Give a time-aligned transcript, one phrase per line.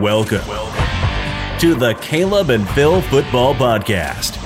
[0.00, 0.44] Welcome
[1.58, 4.36] to the Caleb and Phil Football Podcast,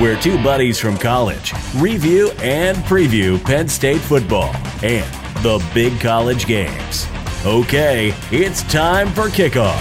[0.00, 4.50] where two buddies from college review and preview Penn State football
[4.82, 5.06] and
[5.44, 7.06] the big college games.
[7.46, 9.78] Okay, it's time for kickoff.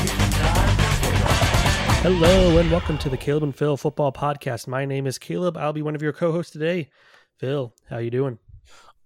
[2.04, 4.68] Hello and welcome to the Caleb and Phil Football Podcast.
[4.68, 5.58] My name is Caleb.
[5.58, 6.90] I'll be one of your co-hosts today.
[7.38, 8.38] Phil, how you doing?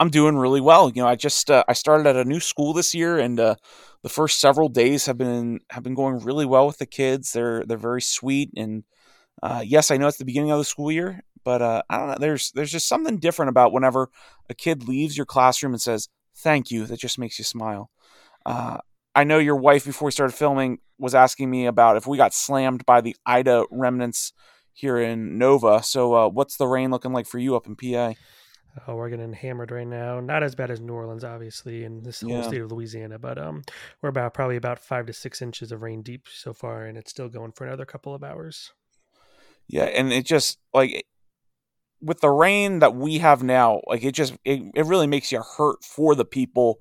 [0.02, 0.90] I'm doing really well.
[0.90, 3.56] You know, I just uh, I started at a new school this year, and uh,
[4.04, 7.34] the first several days have been have been going really well with the kids.
[7.34, 8.84] They're they're very sweet, and
[9.44, 12.08] uh, yes, I know it's the beginning of the school year, but uh, I don't
[12.10, 12.18] know.
[12.20, 14.10] There's there's just something different about whenever
[14.50, 16.86] a kid leaves your classroom and says thank you.
[16.86, 17.92] That just makes you smile.
[18.46, 18.78] Uh,
[19.16, 22.34] I know your wife before we started filming was asking me about if we got
[22.34, 24.34] slammed by the Ida remnants
[24.74, 25.84] here in Nova.
[25.84, 28.14] So, uh, what's the rain looking like for you up in PA?
[28.88, 30.20] Oh, we're getting hammered right now.
[30.20, 32.42] Not as bad as New Orleans, obviously, in this whole Yeah.
[32.42, 33.64] state of Louisiana, but um,
[34.02, 37.12] we're about probably about five to six inches of rain deep so far, and it's
[37.12, 38.72] still going for another couple of hours.
[39.68, 41.06] Yeah, and it just like
[42.02, 45.42] with the rain that we have now, like it just it, it really makes you
[45.58, 46.80] hurt for the people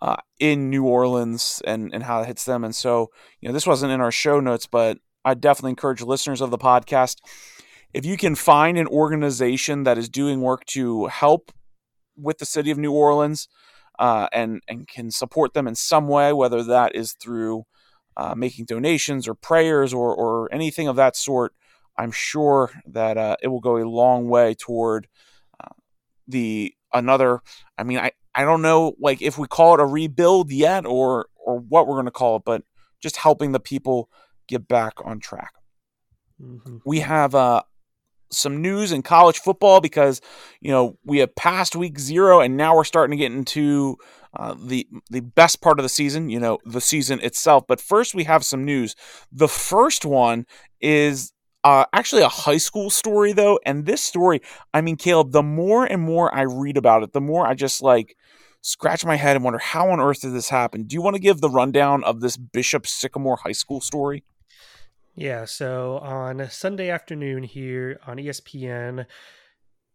[0.00, 2.64] uh, in New Orleans and and how it hits them.
[2.64, 6.40] And so, you know, this wasn't in our show notes, but I definitely encourage listeners
[6.40, 7.18] of the podcast
[7.94, 11.52] if you can find an organization that is doing work to help
[12.16, 13.48] with the city of New Orleans
[13.98, 17.64] uh, and and can support them in some way, whether that is through
[18.16, 21.52] uh, making donations or prayers or or anything of that sort.
[21.98, 25.08] I'm sure that uh, it will go a long way toward
[25.62, 25.74] uh,
[26.26, 27.40] the another.
[27.76, 31.26] I mean, I I don't know like if we call it a rebuild yet or
[31.36, 32.62] or what we're going to call it, but
[33.02, 34.08] just helping the people
[34.48, 35.52] get back on track.
[36.38, 37.62] hmm We have uh
[38.32, 40.20] some news in college football because
[40.60, 43.96] you know we have passed week zero and now we're starting to get into
[44.34, 46.28] uh, the the best part of the season.
[46.30, 47.64] You know the season itself.
[47.66, 48.96] But first, we have some news.
[49.30, 50.46] The first one
[50.80, 51.32] is
[51.64, 54.40] uh, actually a high school story though, and this story,
[54.74, 57.82] I mean, Caleb, the more and more I read about it, the more I just
[57.82, 58.16] like
[58.62, 60.84] scratch my head and wonder how on earth did this happen.
[60.84, 64.24] Do you want to give the rundown of this Bishop Sycamore High School story?
[65.14, 69.04] Yeah, so on Sunday afternoon here on ESPN,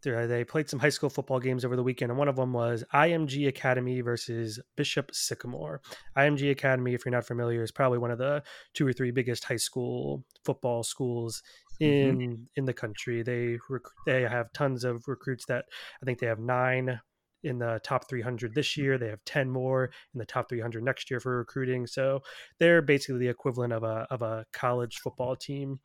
[0.03, 2.83] they played some high school football games over the weekend, and one of them was
[2.94, 5.81] IMG Academy versus Bishop Sycamore.
[6.16, 9.44] IMG Academy, if you're not familiar, is probably one of the two or three biggest
[9.44, 11.41] high school football schools
[11.81, 12.22] mm-hmm.
[12.22, 13.23] in in the country.
[13.23, 15.66] They rec- they have tons of recruits that
[16.01, 17.00] I think they have nine
[17.47, 18.97] in the top 300 this year.
[18.97, 21.87] They have 10 more in the top 300 next year for recruiting.
[21.87, 22.21] So
[22.59, 25.79] they're basically the equivalent of a of a college football team.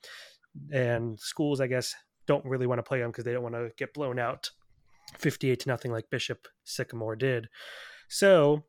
[0.71, 1.95] And schools, I guess,
[2.27, 4.51] don't really want to play them because they don't want to get blown out
[5.19, 7.49] 58 to nothing like Bishop Sycamore did.
[8.09, 8.65] So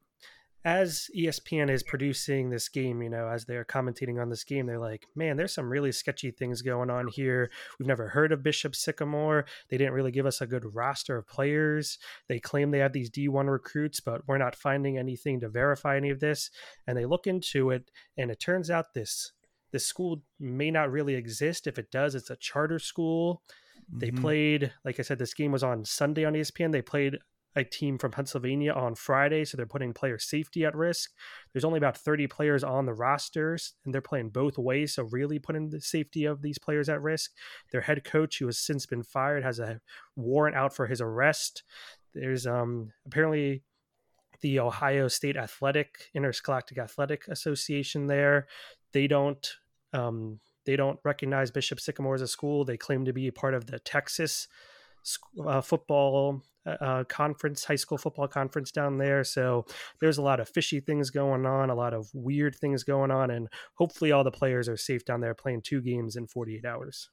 [0.66, 4.80] as ESPN is producing this game, you know, as they're commentating on this game, they're
[4.80, 7.52] like, man, there's some really sketchy things going on here.
[7.78, 9.46] We've never heard of Bishop Sycamore.
[9.70, 11.98] They didn't really give us a good roster of players.
[12.30, 16.10] They claim they have these D1 recruits, but we're not finding anything to verify any
[16.10, 16.50] of this.
[16.88, 19.34] And they look into it, and it turns out this
[19.72, 21.66] this school may not really exist.
[21.66, 23.42] If it does, it's a charter school.
[23.92, 24.22] They Mhm.
[24.22, 26.70] played, like I said, this game was on Sunday on ESPN.
[26.72, 27.18] They played
[27.56, 31.12] a team from Pennsylvania on Friday, so they're putting player safety at risk.
[31.52, 35.40] There's only about 30 players on the rosters, and they're playing both ways, so really
[35.40, 37.32] putting the safety of these players at risk.
[37.72, 39.82] Their head coach, who has since been fired, has a
[40.16, 41.64] warrant out for his arrest.
[42.14, 43.64] There's um apparently
[44.42, 48.48] the Ohio State Athletic Interscholastic Athletic Association there.
[48.92, 49.48] They don't
[49.94, 52.66] um, they don't recognize Bishop Sycamore as a school.
[52.66, 54.48] They claim to be part of the Texas
[55.46, 56.42] uh, football
[57.08, 59.24] conference, high school football conference down there.
[59.24, 59.66] So
[60.00, 63.32] there's a lot of fishy things going on, a lot of weird things going on,
[63.32, 67.10] and hopefully all the players are safe down there playing two games in 48 hours.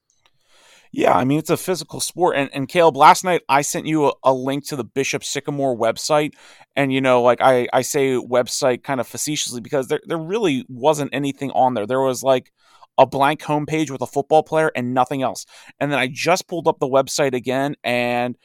[0.93, 4.09] Yeah, I mean it's a physical sport, and and Caleb, last night I sent you
[4.09, 6.35] a, a link to the Bishop Sycamore website,
[6.75, 10.67] and you know, like I I say website kind of facetiously because there there really
[10.69, 11.87] wasn't anything on there.
[11.87, 12.53] There was like
[12.99, 15.47] a blank homepage with a football player and nothing else.
[15.79, 18.37] And then I just pulled up the website again, and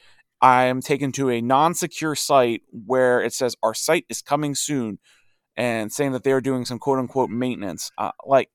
[0.46, 4.98] I'm taken to a non-secure site where it says our site is coming soon,
[5.56, 7.90] and saying that they're doing some quote unquote maintenance.
[7.98, 8.50] Uh, like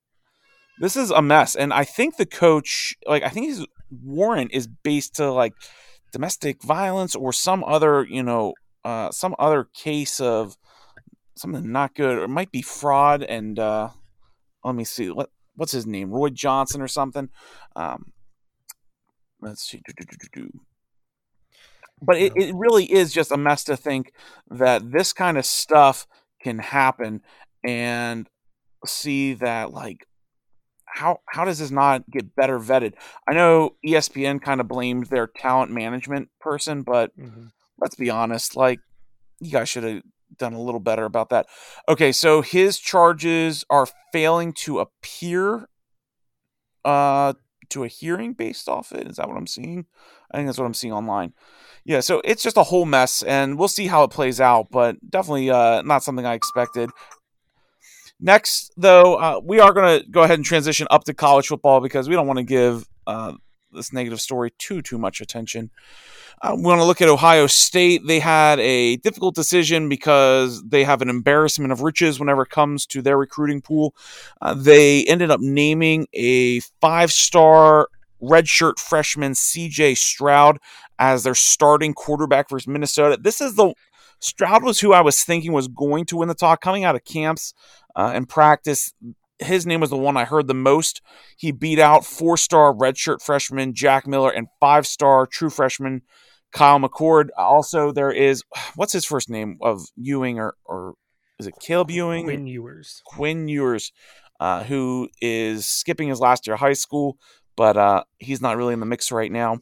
[0.79, 3.65] this is a mess, and I think the coach, like I think his
[4.03, 5.53] warrant is based to like
[6.13, 8.53] domestic violence or some other, you know,
[8.85, 10.55] uh, some other case of
[11.35, 13.21] something not good, or it might be fraud.
[13.21, 13.89] And uh,
[14.63, 17.29] let me see, what what's his name, Roy Johnson or something.
[17.75, 18.13] Um,
[19.41, 19.81] let's see.
[22.01, 24.13] But it, it really is just a mess to think
[24.49, 26.07] that this kind of stuff
[26.41, 27.21] can happen
[27.63, 28.27] and
[28.85, 30.07] see that like
[30.93, 32.93] how how does this not get better vetted?
[33.27, 37.45] I know ESPN kind of blamed their talent management person, but mm-hmm.
[37.79, 38.79] let's be honest, like
[39.39, 40.01] you guys should have
[40.37, 41.47] done a little better about that.
[41.87, 45.67] Okay, so his charges are failing to appear
[46.83, 47.33] uh
[47.69, 49.07] to a hearing based off it.
[49.07, 49.85] Is that what I'm seeing?
[50.31, 51.33] I think that's what I'm seeing online.
[51.83, 54.97] Yeah, so it's just a whole mess, and we'll see how it plays out, but
[55.09, 56.91] definitely uh, not something I expected.
[58.19, 61.79] Next, though, uh, we are going to go ahead and transition up to college football
[61.81, 63.33] because we don't want to give uh,
[63.71, 65.71] this negative story too too much attention.
[66.43, 68.01] Uh, we want to look at Ohio State.
[68.05, 72.85] They had a difficult decision because they have an embarrassment of riches whenever it comes
[72.87, 73.95] to their recruiting pool.
[74.41, 77.89] Uh, they ended up naming a five star
[78.21, 80.59] redshirt freshman CJ Stroud
[81.01, 83.17] as their starting quarterback versus Minnesota.
[83.19, 83.73] This is the
[84.19, 87.03] Stroud was who I was thinking was going to win the talk coming out of
[87.03, 87.55] camps
[87.95, 88.93] uh, and practice.
[89.39, 91.01] His name was the one I heard the most.
[91.35, 96.03] He beat out four star redshirt freshman Jack Miller and five star true freshman
[96.53, 97.29] Kyle McCord.
[97.35, 98.43] Also, there is
[98.75, 100.93] what's his first name of Ewing or or
[101.39, 102.25] is it Caleb Ewing?
[102.25, 103.01] Quinn Ewers.
[103.07, 103.91] Quinn Ewers,
[104.39, 107.17] uh, who is skipping his last year of high school,
[107.57, 109.57] but uh, he's not really in the mix right now.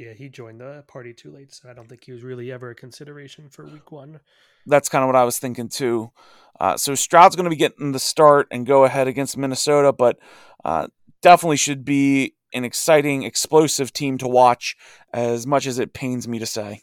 [0.00, 2.70] Yeah, he joined the party too late, so I don't think he was really ever
[2.70, 4.20] a consideration for week one.
[4.66, 6.10] That's kind of what I was thinking too.
[6.58, 10.18] Uh, so Stroud's going to be getting the start and go ahead against Minnesota, but
[10.64, 10.86] uh,
[11.20, 14.74] definitely should be an exciting, explosive team to watch,
[15.12, 16.80] as much as it pains me to say.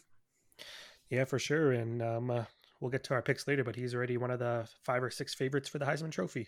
[1.10, 1.72] Yeah, for sure.
[1.72, 2.44] And um, uh,
[2.80, 5.34] we'll get to our picks later, but he's already one of the five or six
[5.34, 6.46] favorites for the Heisman Trophy.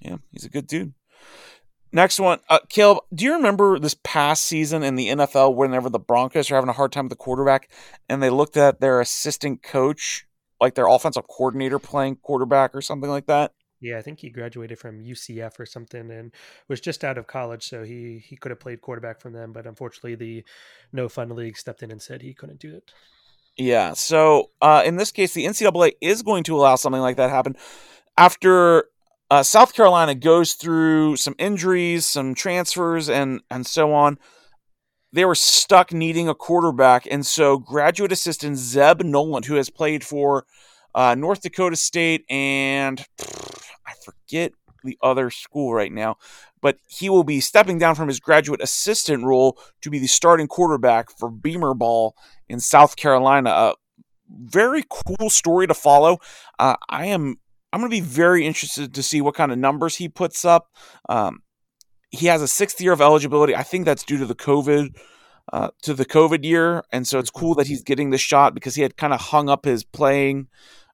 [0.00, 0.94] Yeah, he's a good dude.
[1.92, 3.04] Next one, uh, Caleb.
[3.14, 6.74] Do you remember this past season in the NFL, whenever the Broncos are having a
[6.74, 7.70] hard time with the quarterback,
[8.08, 10.26] and they looked at their assistant coach,
[10.60, 13.52] like their offensive coordinator, playing quarterback or something like that?
[13.80, 16.32] Yeah, I think he graduated from UCF or something and
[16.66, 19.66] was just out of college, so he he could have played quarterback from them, but
[19.66, 20.44] unfortunately the
[20.92, 22.90] no fun league stepped in and said he couldn't do it.
[23.56, 27.30] Yeah, so uh, in this case, the NCAA is going to allow something like that
[27.30, 27.56] happen
[28.16, 28.88] after
[29.30, 34.18] uh, South Carolina goes through some injuries, some transfers, and and so on.
[35.12, 40.04] They were stuck needing a quarterback, and so graduate assistant Zeb Noland, who has played
[40.04, 40.44] for
[40.94, 43.04] uh, North Dakota State and
[43.86, 44.52] I forget
[44.82, 46.16] the other school right now,
[46.62, 50.46] but he will be stepping down from his graduate assistant role to be the starting
[50.46, 52.16] quarterback for Beamer Ball
[52.48, 53.50] in South Carolina.
[53.50, 53.74] A
[54.28, 56.18] very cool story to follow.
[56.58, 57.36] Uh, I am
[57.72, 60.68] I'm going to be very interested to see what kind of numbers he puts up.
[61.08, 61.42] Um,
[62.10, 63.54] he has a sixth year of eligibility.
[63.54, 64.96] I think that's due to the COVID.
[65.52, 68.74] Uh, to the COVID year, and so it's cool that he's getting the shot because
[68.74, 70.48] he had kind of hung up his playing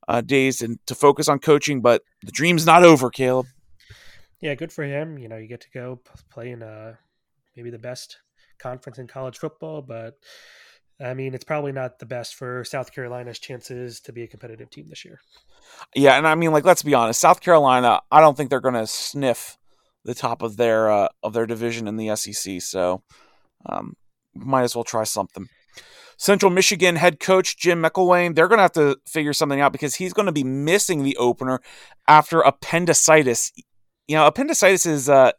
[0.08, 1.80] uh, days and to focus on coaching.
[1.80, 3.46] But the dream's not over, Caleb.
[4.42, 5.16] Yeah, good for him.
[5.16, 6.96] You know, you get to go play in uh,
[7.56, 8.18] maybe the best
[8.58, 10.18] conference in college football, but
[11.02, 14.70] I mean, it's probably not the best for South Carolina's chances to be a competitive
[14.70, 15.20] team this year.
[15.94, 18.00] Yeah, and I mean, like, let's be honest, South Carolina.
[18.10, 19.58] I don't think they're going to sniff
[20.04, 22.60] the top of their uh, of their division in the SEC.
[22.60, 23.02] So,
[23.66, 23.94] um,
[24.34, 25.48] might as well try something.
[26.16, 29.96] Central Michigan head coach Jim McElwain, they're going to have to figure something out because
[29.96, 31.60] he's going to be missing the opener
[32.06, 33.50] after appendicitis.
[34.06, 35.32] You know, appendicitis is uh,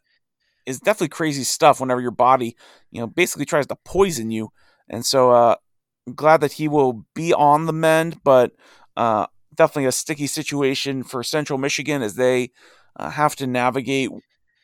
[0.66, 2.56] is definitely crazy stuff whenever your body,
[2.90, 4.50] you know, basically tries to poison you.
[4.94, 5.56] And so uh,
[6.14, 8.52] glad that he will be on the mend, but
[8.96, 12.50] uh, definitely a sticky situation for Central Michigan as they
[12.96, 14.10] uh, have to navigate,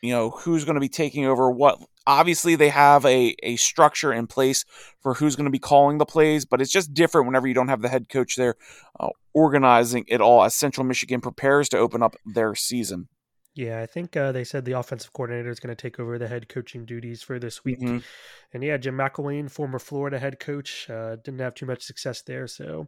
[0.03, 4.13] you know, who's going to be taking over what obviously they have a, a structure
[4.13, 4.65] in place
[5.01, 7.69] for who's going to be calling the plays, but it's just different whenever you don't
[7.69, 8.55] have the head coach there
[8.99, 13.09] uh, organizing it all as Central Michigan prepares to open up their season.
[13.55, 16.29] Yeah, I think uh, they said the offensive coordinator is going to take over the
[16.29, 17.81] head coaching duties for this week.
[17.81, 17.99] Mm-hmm.
[18.53, 22.47] And yeah, Jim McElwain, former Florida head coach, uh, didn't have too much success there.
[22.47, 22.87] So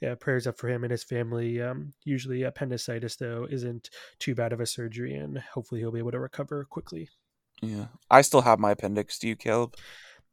[0.00, 1.60] yeah, prayers up for him and his family.
[1.60, 6.12] Um, usually appendicitis, though, isn't too bad of a surgery, and hopefully he'll be able
[6.12, 7.10] to recover quickly.
[7.60, 7.86] Yeah.
[8.10, 9.18] I still have my appendix.
[9.18, 9.76] Do you, Caleb?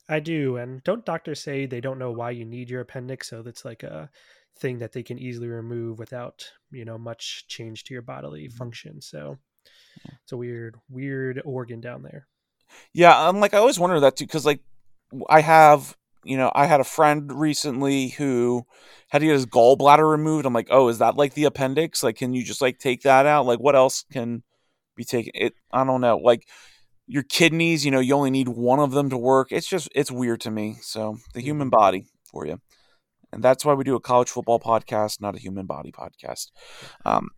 [0.07, 0.55] I do.
[0.55, 3.29] And don't doctors say they don't know why you need your appendix?
[3.29, 4.09] So that's like a
[4.57, 8.57] thing that they can easily remove without, you know, much change to your bodily mm-hmm.
[8.57, 9.01] function.
[9.01, 9.37] So
[10.23, 12.27] it's a weird, weird organ down there.
[12.93, 13.27] Yeah.
[13.27, 14.27] I'm like, I always wonder that too.
[14.27, 14.61] Cause like
[15.29, 18.65] I have, you know, I had a friend recently who
[19.09, 20.45] had to get his gallbladder removed.
[20.45, 22.03] I'm like, oh, is that like the appendix?
[22.03, 23.45] Like, can you just like take that out?
[23.45, 24.43] Like, what else can
[24.95, 25.31] be taken?
[25.35, 26.17] It, I don't know.
[26.17, 26.47] Like,
[27.07, 29.51] your kidneys, you know, you only need one of them to work.
[29.51, 30.75] It's just it's weird to me.
[30.81, 31.77] So the human mm-hmm.
[31.77, 32.59] body for you.
[33.31, 36.51] And that's why we do a college football podcast, not a human body podcast.
[37.05, 37.29] Um,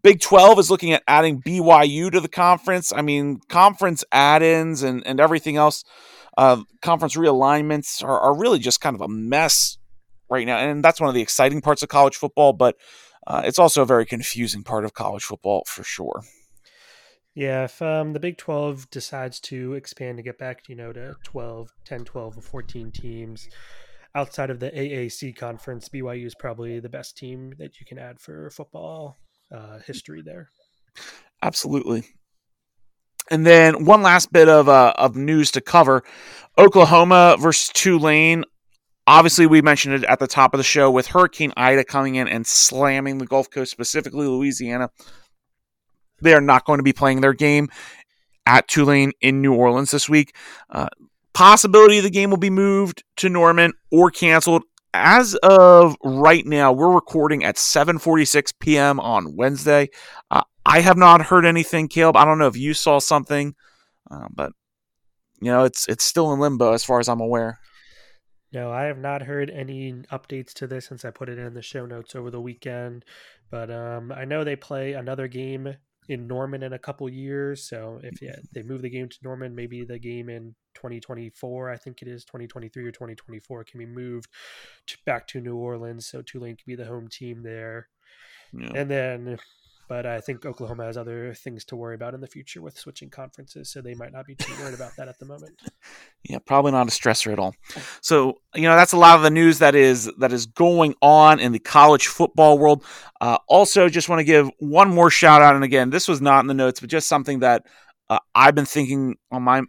[0.00, 2.92] Big 12 is looking at adding BYU to the conference.
[2.92, 5.84] I mean, conference add ins and, and everything else,
[6.38, 9.76] uh, conference realignments are, are really just kind of a mess
[10.30, 10.56] right now.
[10.56, 12.76] And that's one of the exciting parts of college football, but
[13.26, 16.22] uh, it's also a very confusing part of college football for sure.
[17.34, 21.16] Yeah, if um, the Big 12 decides to expand to get back, you know, to
[21.24, 23.48] 12, 10, 12, or 14 teams
[24.14, 28.20] outside of the AAC conference, BYU is probably the best team that you can add
[28.20, 29.16] for football
[29.52, 30.50] uh, history there.
[31.42, 32.04] Absolutely.
[33.30, 36.02] And then one last bit of uh, of news to cover:
[36.58, 38.44] Oklahoma versus Tulane.
[39.06, 42.28] Obviously, we mentioned it at the top of the show with Hurricane Ida coming in
[42.28, 44.90] and slamming the Gulf Coast, specifically Louisiana.
[46.20, 47.68] They are not going to be playing their game
[48.46, 50.36] at Tulane in New Orleans this week.
[50.70, 50.88] Uh,
[51.32, 54.62] possibility the game will be moved to Norman or canceled.
[54.94, 59.00] As of right now, we're recording at 7:46 p.m.
[59.00, 59.88] on Wednesday.
[60.30, 62.16] Uh, I have not heard anything, Caleb.
[62.16, 63.54] I don't know if you saw something,
[64.10, 64.52] uh, but
[65.40, 67.58] you know it's it's still in limbo as far as I'm aware.
[68.52, 71.62] No, I have not heard any updates to this since I put it in the
[71.62, 73.04] show notes over the weekend.
[73.50, 75.76] But um, I know they play another game
[76.08, 77.68] in Norman in a couple years.
[77.68, 81.76] So if yeah, they move the game to Norman, maybe the game in 2024, I
[81.76, 84.28] think it is 2023 or 2024, can be moved
[84.86, 86.06] to, back to New Orleans.
[86.06, 87.88] So Tulane can be the home team there.
[88.52, 88.72] Yeah.
[88.74, 89.38] And then
[89.88, 93.10] but I think Oklahoma has other things to worry about in the future with switching
[93.10, 95.60] conferences, so they might not be too worried about that at the moment.
[96.24, 97.52] Yeah, probably not a stressor at all.
[98.00, 101.40] So you know that's a lot of the news that is that is going on
[101.40, 102.84] in the college football world.
[103.20, 106.38] Uh, also, just want to give one more shout out, and again, this was not
[106.38, 107.66] in the notes, but just something that
[108.08, 109.62] uh, I've been thinking on my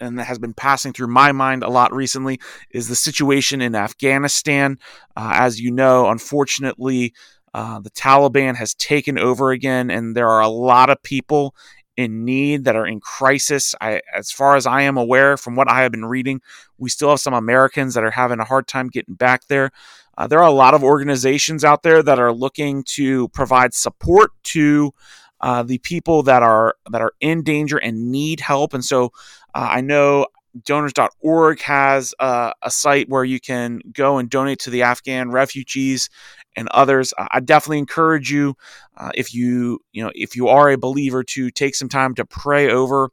[0.00, 2.40] and that has been passing through my mind a lot recently
[2.70, 4.78] is the situation in Afghanistan.
[5.16, 7.14] Uh, as you know, unfortunately,
[7.54, 11.54] uh, the Taliban has taken over again, and there are a lot of people
[11.96, 13.74] in need that are in crisis.
[13.80, 16.40] I, as far as I am aware, from what I have been reading,
[16.78, 19.70] we still have some Americans that are having a hard time getting back there.
[20.18, 24.32] Uh, there are a lot of organizations out there that are looking to provide support
[24.42, 24.92] to
[25.40, 28.74] uh, the people that are that are in danger and need help.
[28.74, 29.12] And so,
[29.54, 30.26] uh, I know
[30.64, 36.08] donors.org has uh, a site where you can go and donate to the Afghan refugees
[36.56, 37.12] and others.
[37.16, 38.56] I definitely encourage you,
[38.96, 42.24] uh, if you you know if you are a believer, to take some time to
[42.24, 43.10] pray over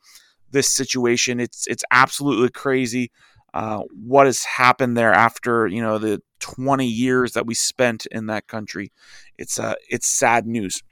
[0.51, 1.39] this situation.
[1.39, 3.11] It's it's absolutely crazy
[3.53, 8.27] uh, what has happened there after you know the 20 years that we spent in
[8.27, 8.91] that country.
[9.37, 10.83] It's uh it's sad news.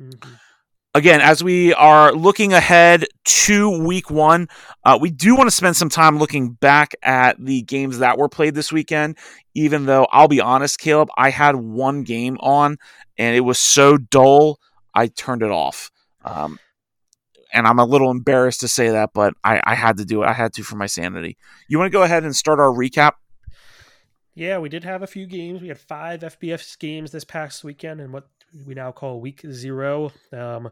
[0.00, 0.34] Mm-hmm
[0.96, 4.48] again, as we are looking ahead to week one,
[4.84, 8.30] uh, we do want to spend some time looking back at the games that were
[8.30, 9.18] played this weekend.
[9.54, 12.78] Even though I'll be honest, Caleb, I had one game on
[13.18, 14.58] and it was so dull,
[14.94, 15.90] I turned it off.
[16.24, 16.58] Um,
[17.52, 20.26] and I'm a little embarrassed to say that, but I, I had to do it.
[20.26, 21.36] I had to for my sanity.
[21.68, 23.12] You want to go ahead and start our recap?
[24.34, 25.62] Yeah, we did have a few games.
[25.62, 28.28] We had five FBS games this past weekend, and what
[28.64, 30.12] we now call week zero.
[30.32, 30.70] Um,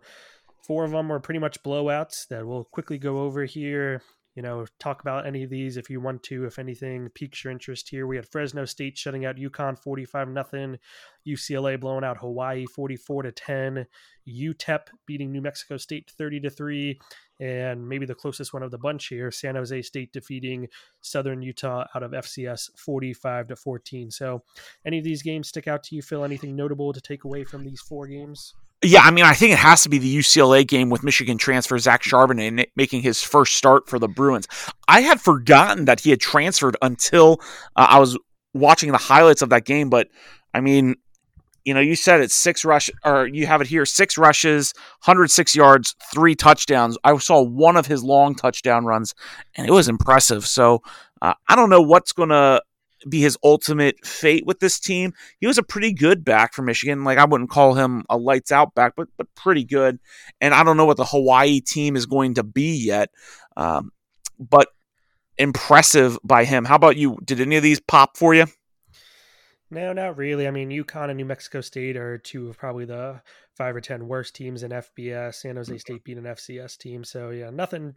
[0.67, 4.03] four of them were pretty much blowouts that we'll quickly go over here.
[4.35, 6.45] You know, talk about any of these if you want to.
[6.45, 10.79] If anything piques your interest here, we had Fresno State shutting out UConn forty-five nothing,
[11.25, 13.87] UCLA blowing out Hawaii forty-four to ten,
[14.29, 16.99] UTEP beating New Mexico State thirty to three,
[17.41, 20.69] and maybe the closest one of the bunch here, San Jose State defeating
[21.00, 24.11] Southern Utah out of FCS 45 to 14.
[24.11, 24.43] So,
[24.87, 26.25] any of these games stick out to you, Phil?
[26.25, 28.55] Anything notable to take away from these four games?
[28.83, 31.79] Yeah, I mean, I think it has to be the UCLA game with Michigan transfer
[31.79, 34.47] Zach Charbonnet making his first start for the Bruins.
[34.88, 37.41] I had forgotten that he had transferred until
[37.76, 38.19] uh, I was
[38.53, 40.09] watching the highlights of that game, but
[40.53, 40.97] I mean,
[41.64, 45.56] you know, you said it's six rush, or you have it here six rushes, 106
[45.56, 46.99] yards, three touchdowns.
[47.04, 49.14] I saw one of his long touchdown runs,
[49.54, 50.47] and it was impressive.
[50.47, 50.83] So
[51.23, 52.62] uh, I don't know what's going to
[53.09, 55.12] be his ultimate fate with this team.
[55.38, 57.04] He was a pretty good back for Michigan.
[57.04, 59.99] Like I wouldn't call him a lights out back, but but pretty good.
[60.40, 63.11] And I don't know what the Hawaii team is going to be yet,
[63.56, 63.90] um,
[64.38, 64.68] but
[65.38, 66.64] impressive by him.
[66.64, 67.18] How about you?
[67.25, 68.47] Did any of these pop for you?
[69.75, 70.47] No, not really.
[70.47, 73.21] I mean, UConn and New Mexico State are two of probably the
[73.57, 75.35] five or ten worst teams in FBS.
[75.35, 77.97] San Jose State beat an FCS team, so yeah, nothing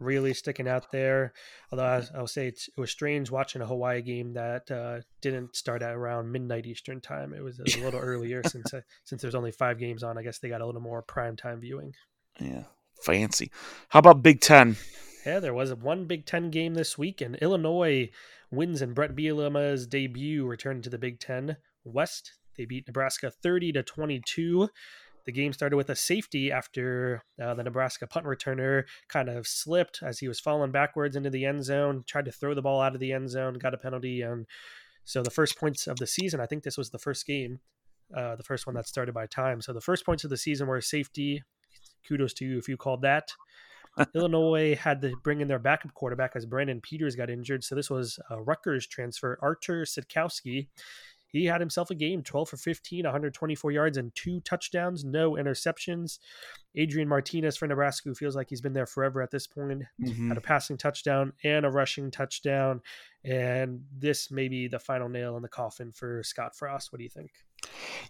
[0.00, 1.34] really sticking out there.
[1.70, 5.82] Although I, will say it was strange watching a Hawaii game that uh, didn't start
[5.82, 7.34] at around midnight Eastern time.
[7.34, 10.16] It was a little earlier since uh, since there's only five games on.
[10.16, 11.92] I guess they got a little more prime time viewing.
[12.40, 12.64] Yeah,
[13.02, 13.50] fancy.
[13.90, 14.76] How about Big Ten?
[15.26, 18.08] Yeah, there was one Big Ten game this week, and Illinois
[18.50, 22.32] wins in Bret Bielema's debut, returning to the Big Ten West.
[22.56, 24.68] They beat Nebraska 30 to 22.
[25.26, 30.00] the game started with a safety after uh, the Nebraska punt returner kind of slipped
[30.02, 32.94] as he was falling backwards into the end zone, tried to throw the ball out
[32.94, 34.46] of the end zone, got a penalty, and
[35.04, 36.40] so the first points of the season.
[36.40, 37.60] I think this was the first game,
[38.14, 39.60] uh, the first one that started by time.
[39.60, 41.42] So the first points of the season were safety.
[42.06, 43.28] Kudos to you if you called that.
[44.14, 47.64] Illinois had to bring in their backup quarterback as Brandon Peters got injured.
[47.64, 50.68] So this was a Rutgers transfer, Artur Sitkowski.
[51.28, 56.18] He had himself a game 12 for 15, 124 yards, and two touchdowns, no interceptions.
[56.74, 60.28] Adrian Martinez for Nebraska, who feels like he's been there forever at this point, mm-hmm.
[60.28, 62.80] had a passing touchdown and a rushing touchdown.
[63.24, 66.92] And this may be the final nail in the coffin for Scott Frost.
[66.92, 67.30] What do you think?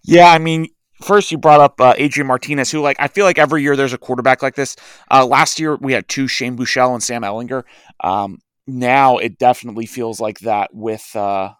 [0.04, 0.68] Yeah, I mean,
[1.02, 3.92] first you brought up uh, Adrian Martinez, who like I feel like every year there's
[3.92, 4.76] a quarterback like this.
[5.10, 7.64] Uh, last year we had two, Shane Buechele and Sam Ehlinger.
[8.00, 11.52] Um, now it definitely feels like that with uh,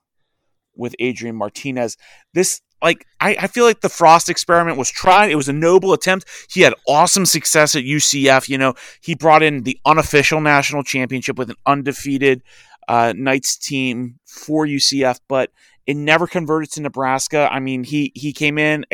[0.77, 1.97] with Adrian Martinez.
[2.35, 5.31] This like I, I feel like the Frost experiment was tried.
[5.31, 6.27] It was a noble attempt.
[6.51, 8.49] He had awesome success at UCF.
[8.49, 12.43] You know, he brought in the unofficial national championship with an undefeated
[12.87, 15.51] uh, Knights team for UCF, but
[15.89, 17.49] it never converted to Nebraska.
[17.51, 18.85] I mean, he he came in.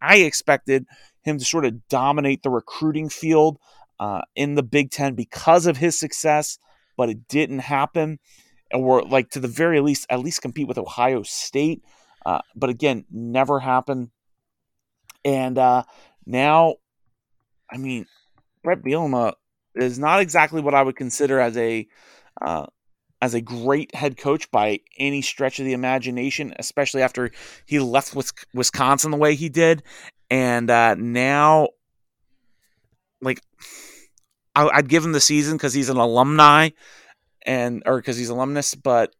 [0.00, 0.86] I expected
[1.22, 3.58] him to sort of dominate the recruiting field
[4.00, 6.58] uh, in the Big Ten because of his success,
[6.96, 8.18] but it didn't happen.
[8.74, 11.84] Or like to the very least, at least compete with Ohio State.
[12.26, 14.10] Uh, but again, never happened.
[15.24, 15.84] And uh,
[16.26, 16.76] now,
[17.70, 18.06] I mean,
[18.64, 19.34] Bret Bielema
[19.76, 21.86] is not exactly what I would consider as a
[22.40, 22.66] uh,
[23.22, 27.30] as a great head coach by any stretch of the imagination, especially after
[27.64, 28.16] he left
[28.52, 29.84] Wisconsin the way he did.
[30.28, 31.68] And uh, now,
[33.20, 33.40] like,
[34.56, 36.70] I'd give him the season because he's an alumni
[37.46, 39.14] and or because he's alumnus, but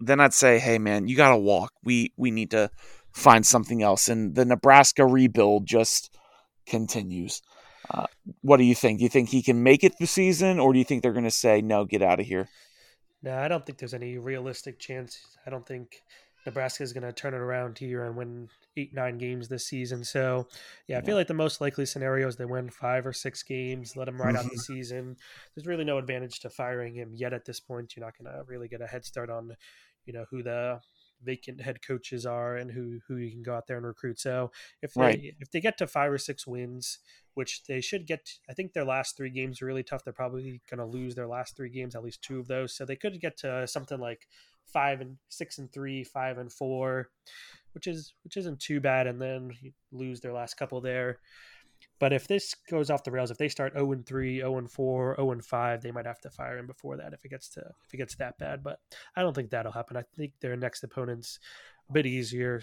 [0.00, 1.72] then I'd say, hey man, you gotta walk.
[1.82, 2.70] We we need to
[3.12, 4.08] find something else.
[4.08, 6.14] And the Nebraska rebuild just
[6.66, 7.42] continues.
[7.90, 8.06] Uh,
[8.42, 8.98] what do you think?
[8.98, 11.24] Do you think he can make it the season, or do you think they're going
[11.24, 12.48] to say no, get out of here?
[13.24, 15.38] No, I don't think there's any realistic chance.
[15.46, 16.02] I don't think
[16.44, 20.04] Nebraska is going to turn it around here and win eight, nine games this season.
[20.04, 20.46] So,
[20.88, 23.96] yeah, I feel like the most likely scenario is they win five or six games,
[23.96, 24.74] let him ride out the mm-hmm.
[24.74, 25.16] season.
[25.54, 27.96] There's really no advantage to firing him yet at this point.
[27.96, 29.56] You're not going to really get a head start on,
[30.04, 30.80] you know, who the
[31.24, 34.20] vacant head coaches are and who who you can go out there and recruit.
[34.20, 34.50] So
[34.82, 35.34] if they right.
[35.40, 36.98] if they get to five or six wins,
[37.34, 40.04] which they should get, I think their last three games are really tough.
[40.04, 42.76] They're probably going to lose their last three games, at least two of those.
[42.76, 44.26] So they could get to something like
[44.66, 47.08] five and six and three, five and four,
[47.72, 49.50] which is which isn't too bad, and then
[49.92, 51.18] lose their last couple there.
[52.00, 54.70] But if this goes off the rails, if they start 0 and 3, 0 and
[54.70, 57.48] 4, 0 and 5, they might have to fire him before that if it gets
[57.50, 58.62] to if it gets that bad.
[58.62, 58.78] But
[59.16, 59.96] I don't think that'll happen.
[59.96, 61.38] I think their next opponent's
[61.88, 62.62] a bit easier.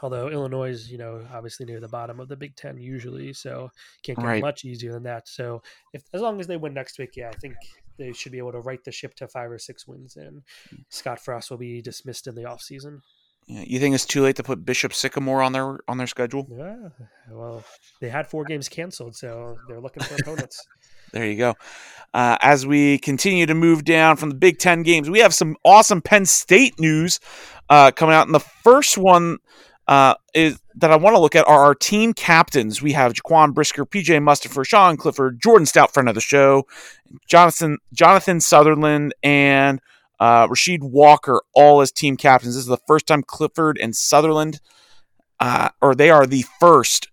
[0.00, 3.70] Although Illinois is, you know, obviously near the bottom of the Big Ten usually, so
[4.02, 4.42] can't get right.
[4.42, 5.28] much easier than that.
[5.28, 5.62] So
[5.92, 7.56] if as long as they win next week, yeah, I think
[7.98, 10.42] they should be able to right the ship to five or six wins, and
[10.88, 13.00] Scott Frost will be dismissed in the offseason.
[13.46, 16.46] Yeah, you think it's too late to put Bishop Sycamore on their on their schedule?
[16.50, 16.88] Yeah,
[17.30, 17.64] well,
[18.00, 20.64] they had four games canceled, so they're looking for opponents.
[21.12, 21.54] there you go.
[22.14, 25.56] Uh, as we continue to move down from the Big Ten games, we have some
[25.64, 27.20] awesome Penn State news
[27.68, 28.26] uh, coming out.
[28.26, 29.38] And the first one
[29.88, 32.80] uh, is that I want to look at are our team captains.
[32.80, 36.66] We have Jaquan Brisker, PJ Mustipher, Sean Clifford, Jordan Stout, friend of the show,
[37.26, 39.80] Jonathan Jonathan Sutherland, and
[40.22, 42.54] uh, Rasheed Walker, all as team captains.
[42.54, 44.60] This is the first time Clifford and Sutherland,
[45.40, 47.08] uh, or they are the first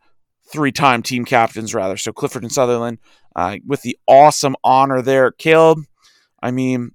[0.51, 1.97] three-time team captains, rather.
[1.97, 2.99] So Clifford and Sutherland,
[3.35, 5.31] uh, with the awesome honor there.
[5.31, 5.79] Caleb,
[6.43, 6.91] I mean,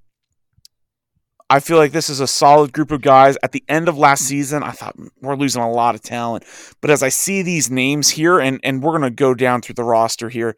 [1.51, 3.37] I feel like this is a solid group of guys.
[3.43, 6.45] At the end of last season, I thought we're losing a lot of talent.
[6.81, 9.75] But as I see these names here, and, and we're going to go down through
[9.75, 10.57] the roster here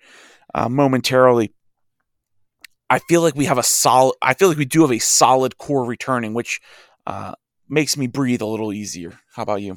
[0.55, 1.55] uh, momentarily,
[2.88, 4.14] I feel like we have a solid.
[4.22, 6.61] I feel like we do have a solid core returning, which
[7.07, 7.35] uh,
[7.68, 9.18] makes me breathe a little easier.
[9.35, 9.77] How about you?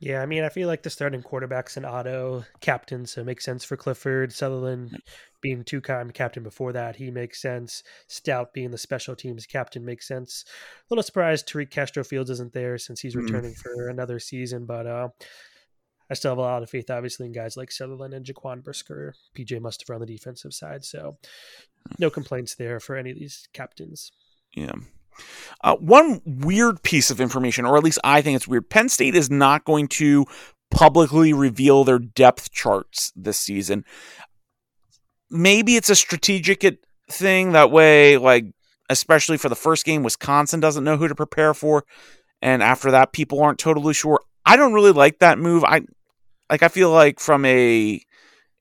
[0.00, 3.44] Yeah, I mean, I feel like the starting quarterbacks and Otto captain, so it makes
[3.44, 4.32] sense for Clifford.
[4.32, 4.96] Sutherland
[5.40, 7.82] being two time captain before that, he makes sense.
[8.06, 10.44] Stout being the special teams captain makes sense.
[10.48, 13.24] A little surprised Tariq Castro Fields isn't there since he's mm.
[13.24, 13.56] returning mm.
[13.56, 15.08] for another season, but uh,
[16.10, 19.14] I still have a lot of faith, obviously, in guys like Sutherland and Jaquan Brisker,
[19.36, 20.84] PJ Mustipher on the defensive side.
[20.84, 21.18] So
[21.98, 24.10] no complaints there for any of these captains.
[24.54, 24.72] Yeah.
[25.62, 29.14] Uh, one weird piece of information, or at least I think it's weird, Penn State
[29.14, 30.26] is not going to
[30.70, 33.84] publicly reveal their depth charts this season.
[35.30, 36.64] Maybe it's a strategic
[37.10, 37.52] thing.
[37.52, 38.46] That way, like,
[38.88, 41.84] especially for the first game, Wisconsin doesn't know who to prepare for.
[42.40, 44.20] And after that, people aren't totally sure.
[44.46, 45.64] I don't really like that move.
[45.64, 45.82] I
[46.50, 48.00] like I feel like from a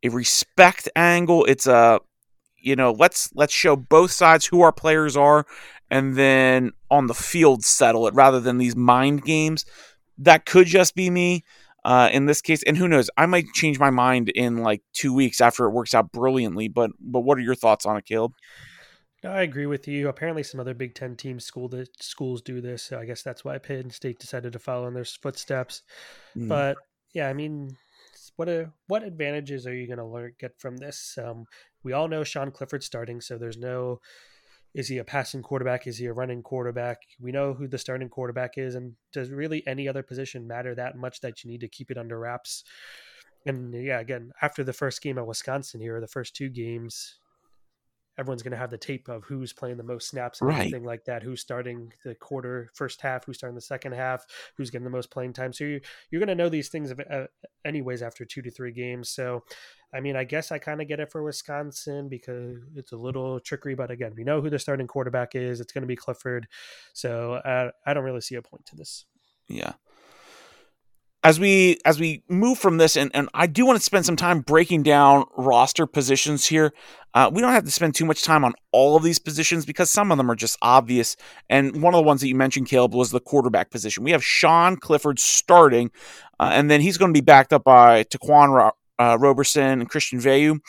[0.04, 2.00] a respect angle, it's a
[2.58, 5.46] you know let's let's show both sides who our players are,
[5.90, 9.66] and then on the field settle it rather than these mind games.
[10.18, 11.44] That could just be me.
[11.86, 15.14] Uh, in this case, and who knows, I might change my mind in like two
[15.14, 16.68] weeks after it works out brilliantly.
[16.68, 18.34] But but what are your thoughts on it, Caleb?
[19.24, 20.10] No, I agree with you.
[20.10, 22.84] Apparently, some other Big Ten teams school the schools do this.
[22.84, 25.84] So I guess that's why Penn State decided to follow in their footsteps.
[26.36, 26.50] Mm.
[26.50, 26.78] But
[27.14, 27.78] yeah, I mean,
[28.36, 31.18] what a, what advantages are you going to learn get from this?
[31.22, 31.46] Um,
[31.84, 34.00] we all know Sean Clifford starting, so there's no.
[34.74, 35.88] Is he a passing quarterback?
[35.88, 36.98] Is he a running quarterback?
[37.20, 40.98] We know who the starting quarterback is, and does really any other position matter that
[40.98, 42.64] much that you need to keep it under wraps?
[43.46, 47.18] And yeah, again, after the first game at Wisconsin here, the first two games,
[48.18, 50.60] everyone's going to have the tape of who's playing the most snaps and right.
[50.60, 54.26] everything like that, who's starting the quarter first half, who's starting the second half,
[54.56, 55.54] who's getting the most playing time.
[55.54, 57.28] So you, you're going to know these things uh,
[57.64, 59.10] anyways after two to three games.
[59.10, 59.44] So,
[59.94, 63.40] I mean, I guess I kind of get it for Wisconsin because it's a little
[63.40, 65.62] trickery, but again, we know who the starting quarterback is.
[65.62, 66.48] It's going to be Clifford.
[66.94, 69.06] So uh, I don't really see a point to this.
[69.48, 69.74] Yeah
[71.28, 74.16] as we as we move from this and, and i do want to spend some
[74.16, 76.74] time breaking down roster positions here.
[77.14, 79.90] Uh, we don't have to spend too much time on all of these positions because
[79.92, 81.18] some of them are just obvious.
[81.50, 84.06] And one of the ones that you mentioned caleb was the quarterback position.
[84.06, 85.92] We have sean clifford starting
[86.40, 90.20] uh, and then he's going to be backed up by taquan uh, roberson and christian
[90.20, 90.60] veilleux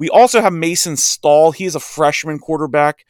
[0.00, 1.54] we also have mason stahl.
[1.60, 3.04] Is a freshman quarterback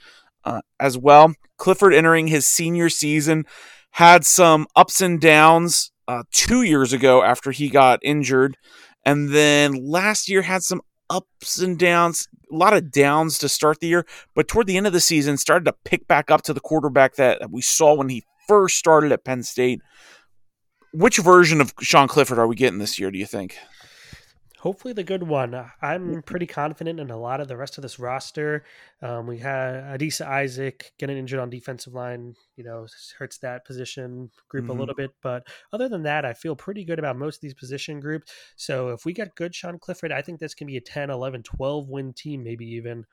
[0.44, 1.32] uh, as well.
[1.56, 3.46] Clifford entering his senior season
[3.92, 8.56] had some ups and downs uh, two years ago after he got injured,
[9.04, 13.80] and then last year had some ups and downs, a lot of downs to start
[13.80, 16.52] the year, but toward the end of the season started to pick back up to
[16.52, 19.80] the quarterback that we saw when he first started at Penn State.
[20.94, 23.10] Which version of Sean Clifford are we getting this year?
[23.10, 23.58] Do you think?
[24.60, 25.70] Hopefully the good one.
[25.80, 28.64] I'm pretty confident in a lot of the rest of this roster.
[29.02, 32.86] Um, we had Adisa Isaac getting injured on defensive line, you know,
[33.18, 34.72] hurts that position group mm-hmm.
[34.72, 35.12] a little bit.
[35.22, 38.32] But other than that, I feel pretty good about most of these position groups.
[38.56, 41.42] So if we get good Sean Clifford, I think this can be a 10, 11,
[41.44, 43.04] 12 win team, maybe even.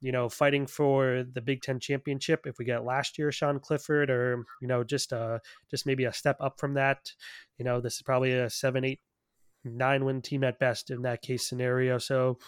[0.00, 2.46] You know, fighting for the Big Ten championship.
[2.46, 5.40] If we get last year Sean Clifford, or you know, just uh,
[5.72, 7.10] just maybe a step up from that,
[7.58, 9.00] you know, this is probably a seven, eight
[9.76, 11.98] nine win team at best in that case scenario.
[11.98, 12.38] So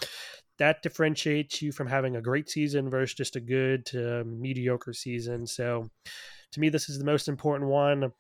[0.59, 5.47] that differentiates you from having a great season versus just a good to mediocre season.
[5.47, 5.89] So
[6.53, 8.13] to me, this is the most important one.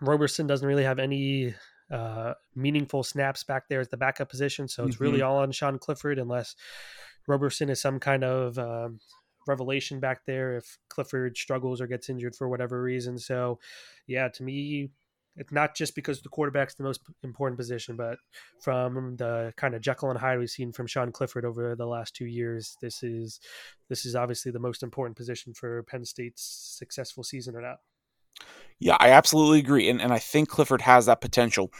[0.00, 1.54] Roberson doesn't really have any
[1.90, 4.68] uh, meaningful snaps back there as the backup position.
[4.68, 5.04] So it's mm-hmm.
[5.04, 6.56] really all on Sean Clifford unless
[7.28, 8.98] Roberson is some kind of um,
[9.46, 13.18] revelation back there if Clifford struggles or gets injured for whatever reason.
[13.18, 13.58] So,
[14.06, 14.90] yeah, to me,
[15.36, 18.18] it's not just because the quarterback's the most important position, but
[18.60, 22.14] from the kind of Jekyll and Hyde we've seen from Sean Clifford over the last
[22.14, 23.40] two years, this is
[23.88, 26.42] this is obviously the most important position for Penn State's
[26.78, 27.76] successful season or not.
[28.78, 29.88] Yeah, I absolutely agree.
[29.88, 31.72] And, and I think Clifford has that potential.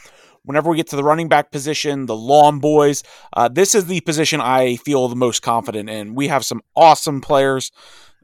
[0.43, 4.01] Whenever we get to the running back position, the Long Boys, uh, this is the
[4.01, 6.15] position I feel the most confident in.
[6.15, 7.71] We have some awesome players.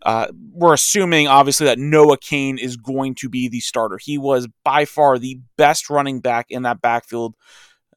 [0.04, 3.98] Uh, we're assuming, obviously, that Noah Cain is going to be the starter.
[4.02, 7.36] He was by far the best running back in that backfield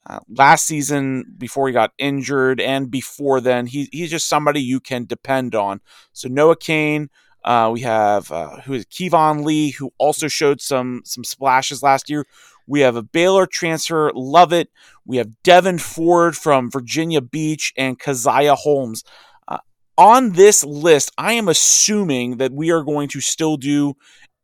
[0.09, 4.79] uh, last season before he got injured, and before then, he, he's just somebody you
[4.81, 5.81] can depend on.
[6.13, 7.11] So Noah Cain.
[7.47, 12.11] Uh, we have uh, who is Keyvone Lee, who also showed some some splashes last
[12.11, 12.27] year.
[12.67, 14.69] We have a Baylor transfer, Lovett.
[15.05, 19.05] We have Devyn Ford from Virginia Beach and Caziah Holmes
[19.99, 23.95] on this list, I am assuming that we are going to still do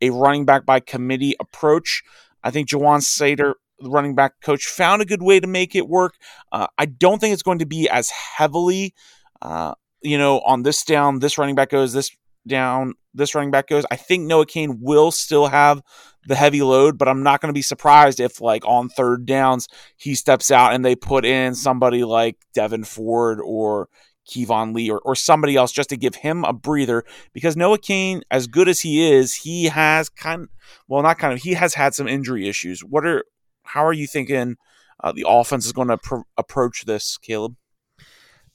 [0.00, 2.02] a running back by committee approach.
[2.42, 5.88] I think Ja'Juan Seider, the running back coach, found a good way to make it
[5.88, 6.14] work.
[6.50, 8.94] Uh, I don't think it's going to be as heavily,
[9.42, 12.10] uh, you know, on this down, this running back goes, this
[12.46, 13.84] down, this running back goes.
[13.90, 15.82] I think Noah Cain will still have
[16.26, 19.68] the heavy load, but I'm not going to be surprised if, like, on third downs,
[19.96, 23.88] he steps out and they put in somebody like Devyn Ford or,
[24.28, 28.22] Keyvone Lee or, or somebody else just to give him a breather because Noah Cain,
[28.30, 30.48] as good as he is, he has kind
[30.88, 32.80] well, not kind of, he has had some injury issues.
[32.84, 33.24] What are,
[33.64, 34.56] how are you thinking
[35.02, 37.56] uh, the offense is going to pr- approach this, Caleb?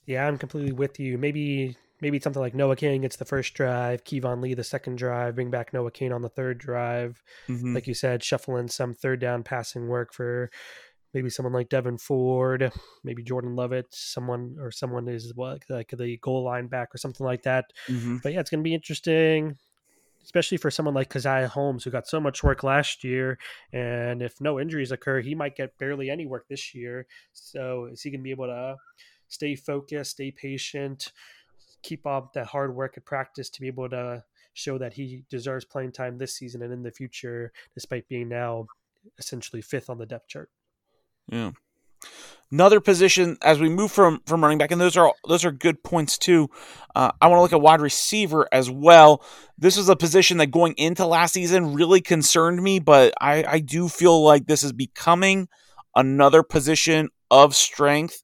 [0.05, 1.17] Yeah, I'm completely with you.
[1.17, 5.35] Maybe maybe something like Noah Cain gets the first drive, Keyvone Lee the second drive,
[5.35, 7.23] bring back Noah Cain on the third drive.
[7.47, 7.73] Mm-hmm.
[7.73, 10.51] Like you said, shuffle in some third down passing work for
[11.13, 12.71] maybe someone like Devyn Ford,
[13.03, 17.25] maybe Jordan Lovett, someone or someone is what like the goal line back or something
[17.25, 17.65] like that.
[17.87, 18.17] Mm-hmm.
[18.21, 19.57] But yeah, it's going to be interesting.
[20.27, 23.39] especially for someone like Caziah Holmes, who got so much work last year.
[23.71, 27.07] And if no injuries occur, he might get barely any work this year.
[27.31, 28.75] So is he going to be able to
[29.29, 31.13] stay focused, stay patient,
[31.87, 34.23] keep up that hard work and practice to be able to
[34.53, 38.65] show that he deserves playing time this season and in the future, despite being now
[39.17, 40.49] essentially fifth on the depth chart?
[41.31, 41.51] Yeah.
[42.51, 45.83] Another position as we move from from running back, and those are those are good
[45.83, 46.49] points too.
[46.95, 49.21] Uh, I want to look at wide receiver as well.
[49.57, 53.59] This is a position that going into last season really concerned me, but I, I
[53.59, 55.49] do feel like this is becoming
[55.95, 58.23] another position of strength.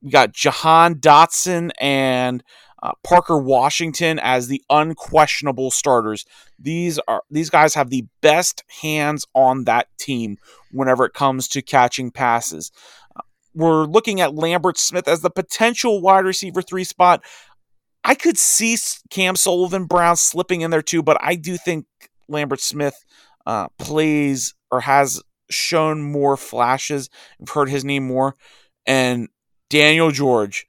[0.00, 2.42] We got Jahan Dotson and
[2.82, 6.24] uh, Parker Washington as the unquestionable starters.
[6.58, 10.36] These are these guys have the best hands on that team
[10.72, 12.72] whenever it comes to catching passes.
[13.16, 13.22] Uh,
[13.54, 17.24] we're looking at Lambert Smith as the potential wide receiver three spot.
[18.04, 18.76] I could see
[19.10, 21.86] Cam Sullivan Brown slipping in there too, but I do think
[22.28, 22.96] Lambert Smith
[23.46, 27.10] uh, plays or has shown more flashes.
[27.40, 28.34] I've heard his name more.
[28.86, 29.28] And
[29.72, 30.66] Daniel George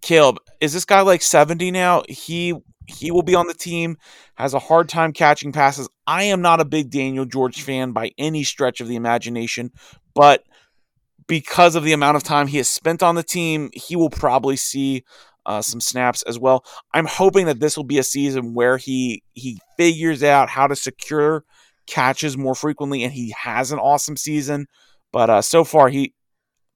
[0.00, 2.04] Caleb, is this guy like 70 now?
[2.08, 2.54] He
[2.86, 3.98] he will be on the team,
[4.36, 5.88] has a hard time catching passes.
[6.06, 9.72] I am not a big Daniel George fan by any stretch of the imagination,
[10.14, 10.44] but
[11.26, 14.56] because of the amount of time he has spent on the team, he will probably
[14.56, 15.02] see
[15.44, 16.64] uh, some snaps as well.
[16.94, 20.76] I'm hoping that this will be a season where he he figures out how to
[20.76, 21.44] secure
[21.88, 24.68] catches more frequently, and he has an awesome season.
[25.12, 26.14] But uh, so far, he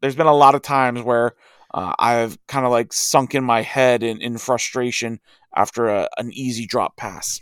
[0.00, 1.35] there's been a lot of times where
[1.72, 5.20] uh, I've kind of like sunk in my head in, in frustration
[5.54, 7.40] after a, an easy drop pass.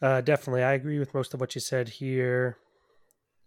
[0.00, 0.62] Uh, definitely.
[0.62, 2.56] I agree with most of what you said here.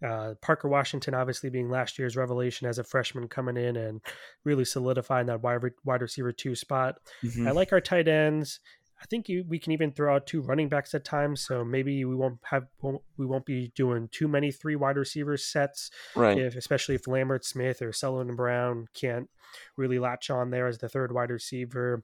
[0.06, 4.02] Uh, Parker Washington, obviously being last year's revelation as a freshman coming in and
[4.44, 6.96] really solidifying that wide, wide receiver two spot.
[7.24, 7.48] Mm-hmm.
[7.48, 8.60] I like our tight ends.
[9.02, 12.06] I think you, we can even throw out two running backs at times, so maybe
[12.06, 16.38] we won't have won't, we won't be doing too many three wide receiver sets, right?
[16.38, 19.30] If, especially if Lambert Smith or Sullivan Brown can't
[19.78, 22.04] really latch on there as the third wide receiver.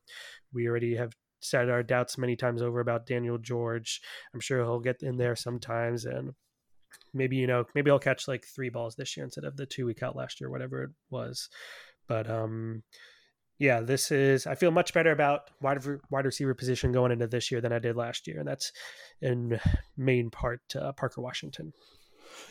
[0.54, 4.02] We already have said our doubts many times over about Daniel George.
[4.34, 6.34] I'm sure he'll get in there sometimes, and
[7.14, 9.86] maybe you know maybe I'll catch like three balls this year instead of the two
[9.86, 11.50] we caught last year, whatever it was.
[12.08, 12.84] But um,
[13.62, 14.48] yeah, this is.
[14.48, 15.78] I feel much better about wide
[16.10, 18.72] wide receiver position going into this year than I did last year, and that's
[19.22, 19.60] in
[19.96, 21.72] main part uh, Parker Washington.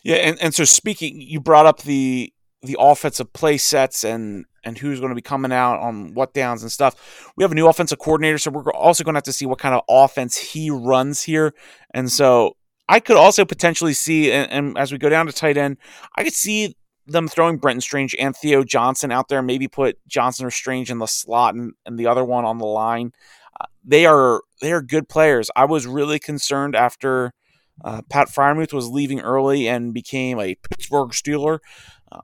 [0.05, 4.79] Yeah, and, and so speaking, you brought up the the offensive play sets and and
[4.79, 7.33] who's going to be coming out on what downs and stuff.
[7.37, 9.59] We have a new offensive coordinator, so we're also going to have to see what
[9.59, 11.55] kind of offense he runs here.
[11.93, 12.57] And so
[12.89, 15.79] I could also potentially see, and, and as we go down to tight end,
[16.15, 16.77] I could see
[17.11, 20.99] them throwing Brenton Strange and Theo Johnson out there, maybe put Johnson or Strange in
[20.99, 23.13] the slot and, and the other one on the line.
[23.61, 25.51] Uh, they are they are good players.
[25.57, 27.33] I was really concerned after
[27.85, 31.59] uh, Pat Freiermuth was leaving early and became a Pittsburgh Steeler.
[32.11, 32.21] Uh,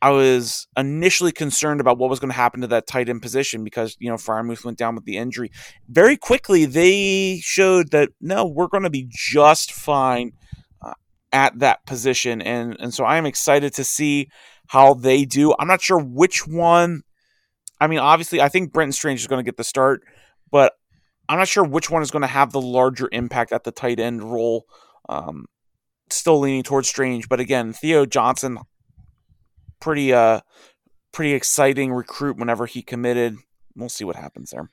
[0.00, 3.64] I was initially concerned about what was going to happen to that tight end position
[3.64, 5.50] because you know Freiermuth went down with the injury.
[5.88, 10.32] Very quickly, they showed that no, we're going to be just fine
[11.32, 12.42] at that position.
[12.42, 14.28] And, and so I am excited to see
[14.68, 15.54] how they do.
[15.58, 17.02] I'm not sure which one.
[17.80, 20.02] I mean, obviously, I think Brenton Strange is going to get the start,
[20.50, 20.74] but
[21.28, 23.98] I'm not sure which one is going to have the larger impact at the tight
[23.98, 24.66] end role.
[25.08, 25.46] Um,
[26.10, 28.58] still leaning towards Strange, but again, Theo Johnson,
[29.80, 30.40] pretty uh,
[31.10, 32.36] pretty exciting recruit.
[32.36, 33.36] Whenever he committed,
[33.74, 34.70] we'll see what happens there.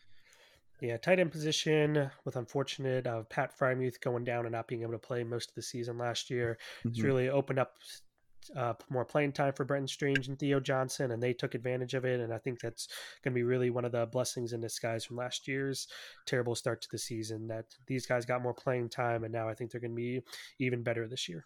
[0.82, 4.82] Yeah, tight end position with unfortunate of uh, Pat Freiermuth going down and not being
[4.84, 6.58] able to play most of the season last year.
[6.80, 6.90] Mm-hmm.
[6.90, 7.74] It's really opened up
[8.56, 12.06] uh, more playing time for Brenton Strange and Theo Johnson, and they took advantage of
[12.06, 12.22] it.
[12.22, 12.88] And I think that's
[13.24, 15.88] going to be really one of the blessings in disguise from last year's
[16.26, 17.48] terrible start to the season.
[17.48, 20.22] That these guys got more playing time, and now I think they're going to be
[20.60, 21.46] even better this year.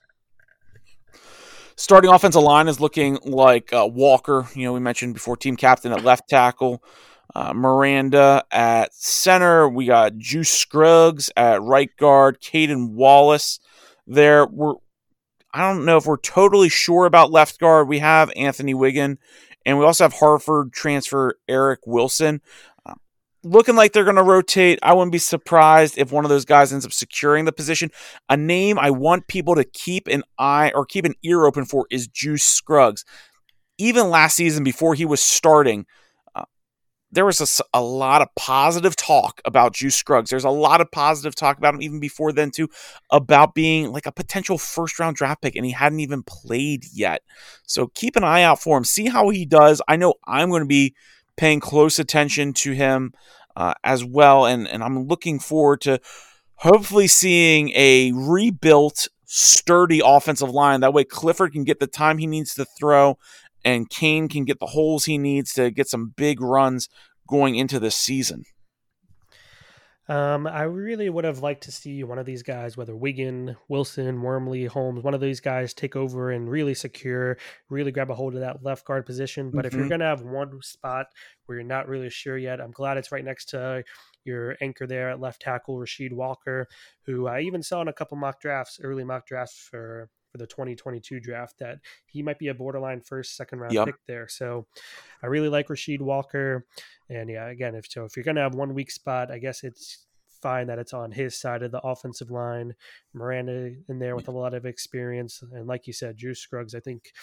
[1.75, 4.47] Starting offensive line is looking like uh, Walker.
[4.53, 6.83] You know, we mentioned before team captain at left tackle
[7.35, 9.67] uh, Miranda at center.
[9.67, 12.41] We got Juice Scruggs at right guard.
[12.41, 13.59] Caden Wallace
[14.05, 14.45] there.
[14.45, 14.75] We're
[15.53, 17.87] I don't know if we're totally sure about left guard.
[17.87, 19.19] We have Anthony Whigan,
[19.65, 22.41] and we also have Harvard transfer Eric Wilson.
[22.83, 22.95] Uh,
[23.43, 24.79] looking like they're going to rotate.
[24.81, 27.91] I wouldn't be surprised if one of those guys ends up securing the position.
[28.29, 31.85] A name I want people to keep an eye or keep an ear open for
[31.91, 33.05] is Juice Scruggs.
[33.77, 35.85] Even last season, before he was starting,
[37.13, 40.29] there was a, a, lot of positive talk about Juice Scruggs.
[40.29, 42.69] There's a lot of positive talk about him even before then too,
[43.11, 47.21] about being like a potential first round draft pick, and he hadn't even played yet.
[47.65, 48.83] So keep an eye out for him.
[48.83, 49.81] See how he does.
[49.87, 50.95] I know I'm going to be
[51.37, 53.13] paying close attention to him
[53.55, 55.99] uh, as well, and and I'm looking forward to
[56.55, 60.81] hopefully seeing a rebuilt, sturdy offensive line.
[60.81, 63.19] That way, Clifford can get the time he needs to throw,
[63.63, 66.89] and Cain can get the holes he needs to get some big runs
[67.27, 68.43] going into this season.
[70.09, 74.21] Um, I really would have liked to see one of these guys, whether Whigan, Wilson,
[74.21, 77.37] Wormley, Holmes, one of these guys take over and really secure,
[77.69, 79.49] really grab a hold of that left guard position.
[79.49, 79.67] But mm-hmm.
[79.67, 79.89] if you're mm-hmm.
[79.89, 81.07] going to have one spot
[81.45, 83.83] where you're not really sure yet, I'm glad it's right next to
[84.25, 86.67] your anchor there at left tackle, Rasheed Walker,
[87.05, 90.47] who I even saw in a couple mock drafts, early mock drafts for for the
[90.47, 93.85] 2022 draft that he might be a borderline first, second round yep.
[93.85, 94.27] pick there.
[94.27, 94.65] So
[95.21, 96.65] I really like Rasheed Walker.
[97.09, 99.63] And yeah, again, if so, if you're going to have one weak spot, I guess
[99.63, 100.07] it's
[100.41, 102.73] fine that it's on his side of the offensive line.
[103.13, 105.41] Miranda in there with a lot of experience.
[105.53, 107.13] And like you said, Drew Scruggs, I think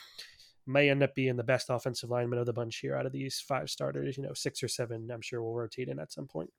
[0.66, 3.40] may end up being the best offensive lineman of the bunch here out of these
[3.40, 4.16] five starters.
[4.16, 6.50] You know, six or seven, I'm sure will rotate in at some point.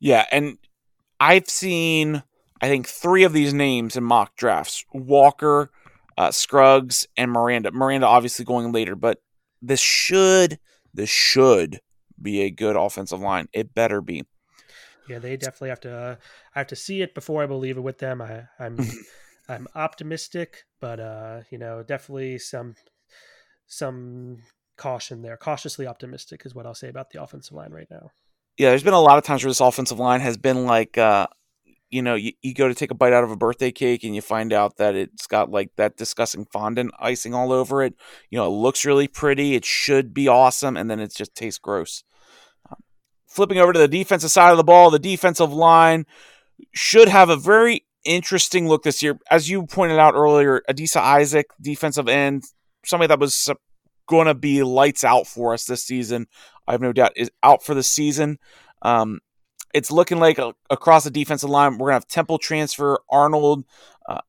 [0.00, 0.26] Yeah.
[0.32, 0.58] And
[1.20, 2.22] I've seen,
[2.60, 5.70] I think, three of these names in mock drafts Walker,
[6.16, 7.70] uh, Scruggs, and Miranda.
[7.72, 9.18] Miranda obviously going later, but
[9.60, 10.58] this should
[10.94, 11.80] this should
[12.20, 13.48] be a good offensive line.
[13.52, 14.24] It better be.
[15.08, 15.96] Yeah, they definitely have to.
[15.96, 16.16] Uh,
[16.54, 18.22] I have to see it before I believe it with them.
[18.22, 18.78] I, I'm
[19.48, 22.74] I'm optimistic, but uh, you know, definitely some
[23.66, 24.38] some
[24.76, 25.36] caution there.
[25.36, 28.10] Cautiously optimistic is what I'll say about the offensive line right now.
[28.58, 31.26] Yeah, there's been a lot of times where this offensive line has been like uh,
[31.92, 34.14] you know, you, you go to take a bite out of a birthday cake and
[34.14, 37.94] you find out that it's got like that disgusting fondant icing all over it.
[38.30, 39.54] You know, it looks really pretty.
[39.54, 40.76] It should be awesome.
[40.76, 42.02] And then it just tastes gross.
[42.70, 42.78] Um,
[43.28, 46.06] flipping over to the defensive side of the ball, the defensive line
[46.72, 49.18] should have a very interesting look this year.
[49.30, 52.44] As you pointed out earlier, Adisa Isaac, defensive end,
[52.86, 53.50] somebody that was
[54.06, 56.26] going to be lights out for us this season.
[56.66, 58.38] I have no doubt is out for the season.
[58.80, 59.20] Um,
[59.72, 63.64] it's looking like a, across the defensive line, we're gonna have Temple transfer Arnold.
[64.08, 64.20] Uh,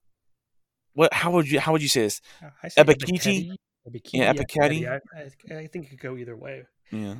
[0.93, 1.13] what?
[1.13, 1.59] How would you?
[1.59, 2.21] How would you say this?
[2.41, 3.55] Uh, Ebiketie.
[4.11, 4.87] Yeah, Ebiketie.
[4.87, 6.63] I, I, I, think it could go either way.
[6.91, 7.15] Yeah.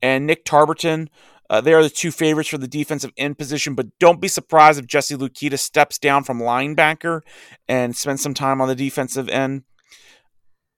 [0.00, 1.08] And Nick Tarburton.
[1.50, 4.78] Uh, they are the two favorites for the defensive end position, but don't be surprised
[4.78, 7.20] if Jesse Luketa steps down from linebacker
[7.68, 9.64] and spends some time on the defensive end.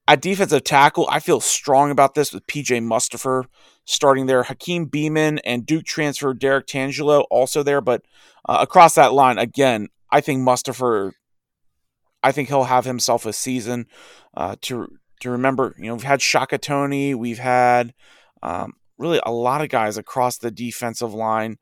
[0.05, 3.45] At defensive tackle, I feel strong about this with PJ Mustipher
[3.85, 4.43] starting there.
[4.43, 8.03] Hakeem Beamon and Duke transfer Derrick Tangelo also there, but
[8.47, 11.11] uh, across that line again, I think Mustipher.
[12.23, 13.85] I think he'll have himself a season
[14.35, 14.87] uh, to
[15.21, 15.75] to remember.
[15.77, 17.93] You know, we've had Shaka Toney, we've had
[18.41, 21.57] um, really a lot of guys across the defensive line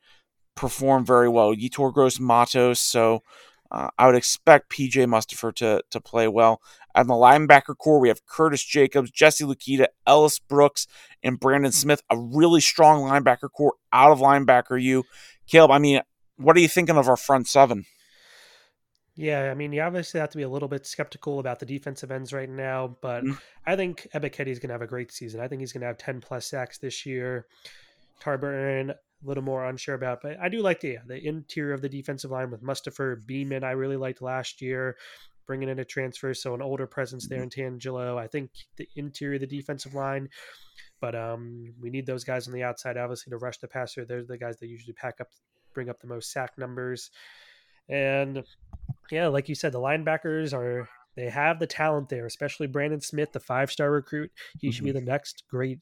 [0.55, 1.53] perform very well.
[1.53, 3.23] Yetur Gross Matos, so
[3.71, 6.62] uh, I would expect PJ Mustipher to to play well.
[6.95, 10.88] At the linebacker core, we have Curtis Jacobs, Jesse Luketa, Ellis Brooks,
[11.23, 12.01] and Brandon Smith.
[12.10, 15.03] A really strong linebacker core out of linebacker U.
[15.47, 16.01] Caleb, I mean,
[16.38, 17.86] what are you thinking of our front seven?
[19.15, 22.12] Yeah, I mean, you obviously have to be a little bit skeptical about the defensive
[22.12, 23.34] ends right now, but mm-hmm.
[23.65, 25.39] I think Ebiketie is going to have a great season.
[25.39, 27.45] I think he's going to have 10 plus sacks this year.
[28.19, 31.89] Tarburton, a little more unsure about, but I do like the, the interior of the
[31.89, 34.95] defensive line with Mustipher, Beamon, I really liked last year
[35.45, 37.62] bringing in a transfer, so an older presence there mm-hmm.
[37.62, 38.17] in Tangelo.
[38.17, 40.29] I think the interior of the defensive line,
[41.01, 44.06] but um, we need those guys on the outside, obviously, to rush the passer.
[44.06, 45.27] They're the guys that usually pack up,
[45.73, 47.12] bring up the most sack numbers,
[47.89, 48.43] and
[49.12, 53.32] yeah, like you said, the linebackers are they have the talent there, especially Brandon Smith,
[53.32, 54.32] the five star recruit.
[54.60, 54.73] He mm-hmm.
[54.73, 55.06] should be mm-hmm.
[55.06, 55.79] the next great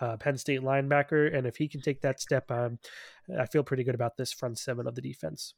[0.00, 1.34] uh, Penn State linebacker.
[1.36, 2.78] And if he can take that step, um,
[3.38, 5.54] I feel pretty good about this front seven of the defense.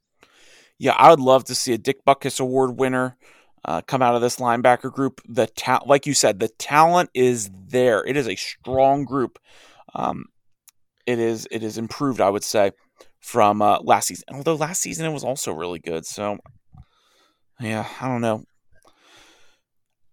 [0.79, 3.17] Yeah, I would love to see a Dick Butkus Award winner
[3.65, 5.21] uh, come out of this linebacker group.
[5.29, 8.05] The ta- like you said, the talent is there.
[8.05, 9.39] It is a strong group.
[9.95, 10.27] Um,
[11.07, 12.73] it is it is improved, I would say,
[13.21, 14.25] from uh, last season.
[14.33, 16.07] Although last season it was also really good.
[16.07, 16.39] So
[17.61, 18.45] yeah, I don't know.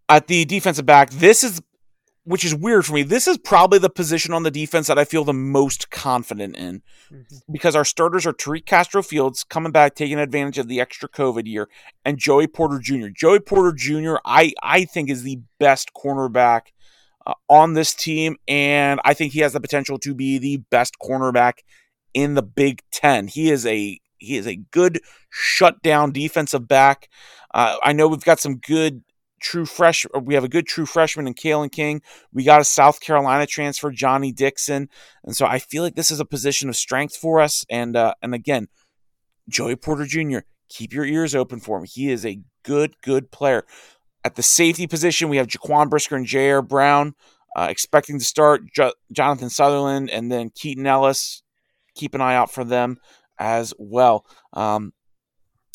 [0.08, 1.62] At the defensive back, this is
[2.32, 3.04] which is weird for me.
[3.04, 6.82] This is probably the position on the defense that I feel the most confident in
[7.12, 7.52] mm-hmm.
[7.52, 11.46] because our starters are Tariq Castro Fields coming back, taking advantage of the extra COVID
[11.46, 11.68] year,
[12.06, 13.10] and Joey Porter Jr.
[13.14, 14.16] Joey Porter Jr.
[14.24, 16.68] I I think is the best cornerback
[17.28, 20.96] uh, on this team, and I think he has the potential to be the best
[21.04, 21.56] cornerback
[22.14, 23.28] in the Big Ten.
[23.28, 27.10] He is a he is a good shutdown defensive back.
[27.54, 29.04] Uh, I know we've got some good
[29.42, 30.06] true fresh.
[30.22, 32.02] We have a good true freshman in Kalen King.
[32.32, 34.90] We got a South Carolina transfer, Johnny Dixon,
[35.24, 37.66] and so I feel like this is a position of strength for us.
[37.70, 38.68] And uh, and again,
[39.50, 40.40] Joey Porter Jr.
[40.70, 41.86] Keep your ears open for him.
[41.86, 43.66] He is a good, good player.
[44.24, 47.16] At the safety position, we have Jaquan Brisker and Ji'Ayir Brown
[47.56, 48.62] uh, expecting to start.
[48.74, 51.44] Jo- Jonathan Sutherland and then Keaton Ellis.
[51.96, 52.98] Keep an eye out for them
[53.38, 54.26] as well.
[54.54, 54.94] Um,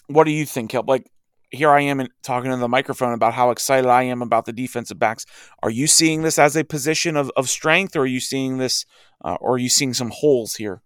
[0.07, 0.73] what do you think?
[0.87, 1.11] Like
[1.51, 4.99] here I am talking to the microphone about how excited I am about the defensive
[4.99, 5.26] backs.
[5.62, 8.84] Are you seeing this as a position of, of strength, or are you seeing this,
[9.24, 10.82] uh, or are you seeing some holes here?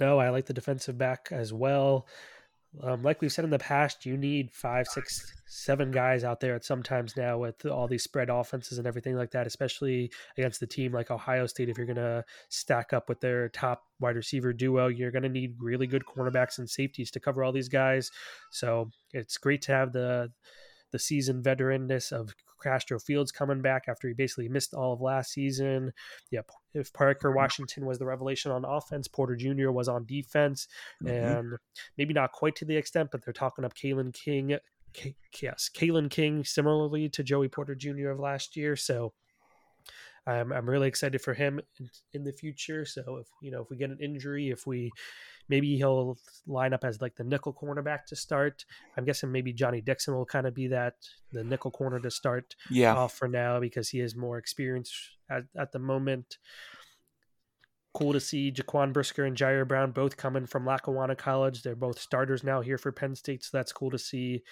[0.00, 2.06] No, I like the defensive back as well.
[2.82, 6.54] Um, like we've said in the past, you need five, six, seven guys out there
[6.54, 10.66] at sometimes now with all these spread offenses and everything like that, especially against the
[10.66, 11.68] team like Ohio State.
[11.68, 15.28] If you're going to stack up with their top wide receiver duo, you're going to
[15.28, 18.10] need really good cornerbacks and safeties to cover all these guys.
[18.50, 20.30] So it's great to have the
[20.90, 25.32] the seasoned veteranness of Castro Fields coming back after he basically missed all of last
[25.32, 25.92] season.
[26.30, 26.40] Yeah,
[26.74, 29.70] if Parker Washington was the revelation on offense, Porter Jr.
[29.70, 30.68] was on defense,
[31.02, 31.14] mm-hmm.
[31.14, 31.58] and
[31.96, 34.56] maybe not quite to the extent, but they're talking up Kalen King.
[34.92, 38.10] K- yes, Kalen King, similarly to Joey Porter Jr.
[38.10, 38.76] of last year.
[38.76, 39.12] So
[40.26, 42.84] I'm I'm really excited for him in, in the future.
[42.84, 44.90] So if you know if we get an injury, if we
[45.48, 48.64] maybe he'll line up as like the nickel cornerback to start.
[48.96, 50.94] I'm guessing maybe Johnny Dixon will kind of be that
[51.32, 52.94] the nickel corner to start yeah.
[52.94, 54.92] off for now because he has more experience
[55.30, 56.38] at, at the moment.
[57.94, 61.62] Cool to see Jaquan Brisker and Ji'Ayir Brown both coming from Lackawanna College.
[61.62, 64.42] They're both starters now here for Penn State, so that's cool to see.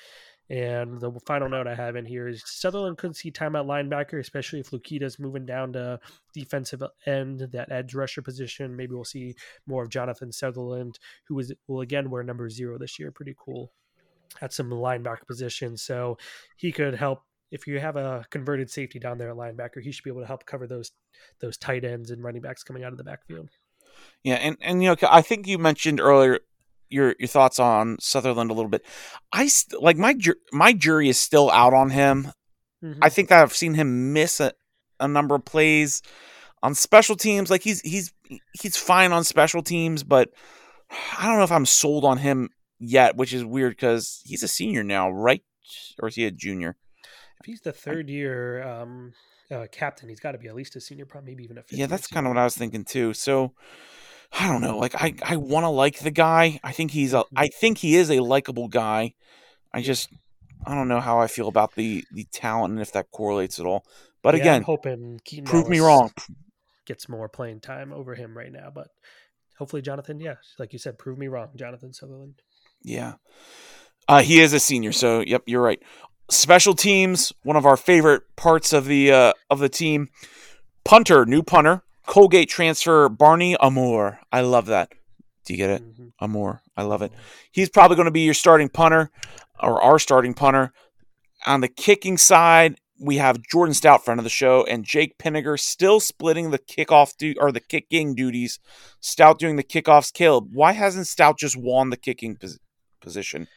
[0.49, 4.21] And the final note I have in here is Sutherland couldn't see time at linebacker,
[4.21, 5.99] especially if Luketa's moving down to
[6.33, 8.77] defensive end, that edge rusher position.
[8.77, 9.35] Maybe we'll see
[9.67, 13.11] more of Jonathan Sutherland, who is will again wear number zero this year.
[13.11, 13.73] Pretty cool
[14.41, 15.77] at some linebacker position.
[15.77, 16.17] So
[16.57, 20.05] he could help if you have a converted safety down there at linebacker, he should
[20.05, 20.93] be able to help cover those
[21.41, 23.49] those tight ends and running backs coming out of the backfield.
[24.23, 26.41] Yeah, and and you know, I think you mentioned earlier
[26.89, 28.85] your your thoughts on Sutherland a little bit.
[29.33, 32.33] I st- like my ju- my jury is still out on him.
[32.83, 33.03] Mm-hmm.
[33.03, 34.53] I think that I've seen him miss a,
[35.01, 36.03] a number of plays
[36.63, 37.51] on special teams.
[37.51, 38.13] Like he's he's
[38.61, 40.31] he's fine on special teams, but
[41.19, 44.49] I don't know if I'm sold on him yet, which is weird because he's a
[44.49, 45.43] senior now, right?
[46.01, 46.77] Or is he a junior?
[47.41, 49.13] If he's the third year um,
[49.51, 51.65] uh, captain, he's got to be at least a senior, probably maybe even a.
[51.71, 53.15] Yeah, that's kind of what I was thinking too.
[53.15, 53.53] So
[54.33, 54.79] I don't know.
[54.79, 56.61] Like I, I want to like the guy.
[56.63, 57.19] I think he's a.
[57.19, 57.45] Mm-hmm.
[57.59, 59.15] Think he is a likable guy.
[59.73, 60.09] I just,
[60.67, 63.67] I don't know how I feel about the the talent and if that correlates at
[63.67, 63.85] all.
[64.23, 66.13] But yeah, again, I'm hoping Keaton prove me wrong.
[66.87, 68.89] Gets more playing time over him right now, but
[69.59, 72.43] hopefully Jonathan, yeah, like you said, prove me wrong, Jonathan Sutherland.
[72.83, 73.15] Yeah,
[74.09, 75.83] uh, he is a senior, so yep, you're right.
[76.29, 80.09] Special teams, one of our favorite parts of the uh, of the team.
[80.85, 84.21] Punter, new punter, Colgate transfer Barney Amor.
[84.33, 84.93] I love that.
[85.45, 85.83] Do you get it?
[85.83, 86.25] Mm-hmm.
[86.25, 86.63] Amor.
[86.77, 87.13] I love it.
[87.53, 89.11] He's probably going to be your starting punter
[89.61, 90.73] or our starting punter.
[91.47, 95.59] On the kicking side, we have Jordan Stout, friend of the show, and Jake Pinegar
[95.61, 98.59] still splitting the kickoff du- or the kicking duties.
[99.01, 100.13] Stout doing the kickoffs.
[100.13, 102.59] Caleb, why hasn't Stout just won the kicking pos-
[103.01, 103.49] position?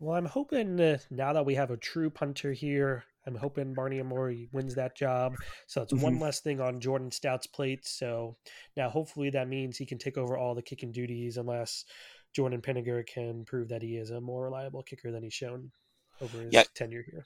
[0.00, 4.00] Well, I'm hoping uh, now that we have a true punter here, I'm hoping Barney
[4.00, 5.34] Amori wins that job.
[5.66, 6.02] So it's mm-hmm.
[6.02, 7.86] one less thing on Jordan Stout's plate.
[7.86, 8.36] So
[8.76, 11.84] now hopefully that means he can take over all the kicking duties unless
[12.34, 15.70] Jordan Pinegar can prove that he is a more reliable kicker than he's shown
[16.20, 16.64] over his yeah.
[16.74, 17.24] tenure here.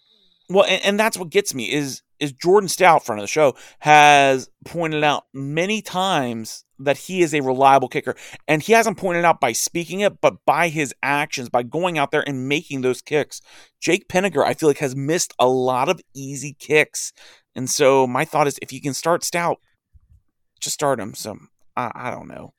[0.49, 3.57] Well, and, and, that's what gets me is is Jordan Stout, front of the show,
[3.81, 8.15] has pointed out many times that he is a reliable kicker,
[8.47, 12.11] and he hasn't pointed out by speaking it, but by his actions, by going out
[12.11, 13.41] there and making those kicks.
[13.81, 17.13] Jake Pinegar, I feel like, has missed a lot of easy kicks,
[17.55, 19.59] and so my thought is, if you can start Stout,
[20.61, 21.15] just start him.
[21.15, 21.39] So
[21.77, 22.53] I, I don't know.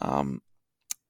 [0.00, 0.42] Um,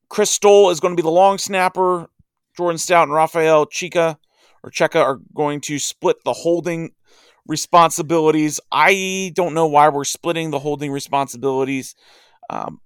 [0.09, 2.09] Chris Stoll is going to be the long snapper.
[2.57, 4.19] Jordan Stout and Rafael Chica
[4.63, 6.93] or Cheka are going to split the holding
[7.47, 8.61] responsibilities.
[8.73, 11.95] I don't know why we're splitting the holding responsibilities.
[12.51, 12.81] Um,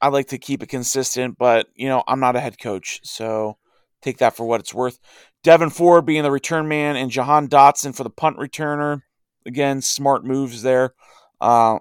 [0.00, 3.58] I like to keep it consistent, but you know I'm not a head coach, so
[4.02, 4.98] take that for what it's worth.
[5.44, 9.02] Devyn Ford being the return man, and Jahan Dotson for the punt returner.
[9.46, 10.94] Again, smart moves there.
[11.40, 11.78] Uh,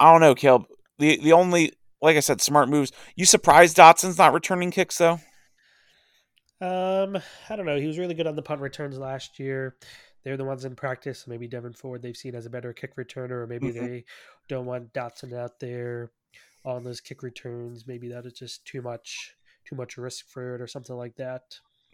[0.00, 0.66] I don't know, Caleb.
[0.98, 1.72] The the only
[2.02, 2.92] like I said, smart moves.
[3.16, 5.20] You surprised Dotson's not returning kicks though?
[6.62, 7.18] Um,
[7.50, 7.76] I don't know.
[7.76, 9.74] He was really good on the punt returns last year.
[10.22, 11.24] They're the ones in practice.
[11.24, 13.84] So maybe Devyn Ford they've seen as a better kick returner, or maybe mm-hmm.
[13.84, 14.04] they
[14.48, 16.12] don't want Dotson out there
[16.64, 17.88] on those kick returns.
[17.88, 19.34] Maybe that is just too much,
[19.64, 21.42] too much risk for it, or something like that.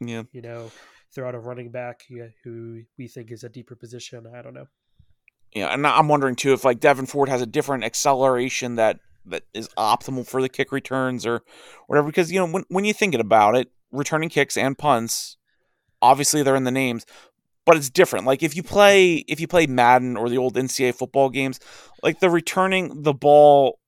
[0.01, 0.71] Yeah, you know,
[1.15, 2.05] throw out a running back
[2.45, 4.27] who we think is a deeper position.
[4.35, 4.69] I don't know.
[5.55, 9.45] Yeah, and I'm wondering too if like Devyn Ford has a different acceleration that that
[9.55, 11.43] is optimal for the kick returns or
[11.87, 12.09] whatever.
[12.09, 15.37] Because you know when when you're thinking about it, returning kicks and punts.
[16.03, 17.05] Obviously, they're in the names,
[17.67, 18.27] but it's different.
[18.27, 21.61] Like if you play if you play Madden or the old NCAA football games,
[22.03, 23.79] like the returning the ball,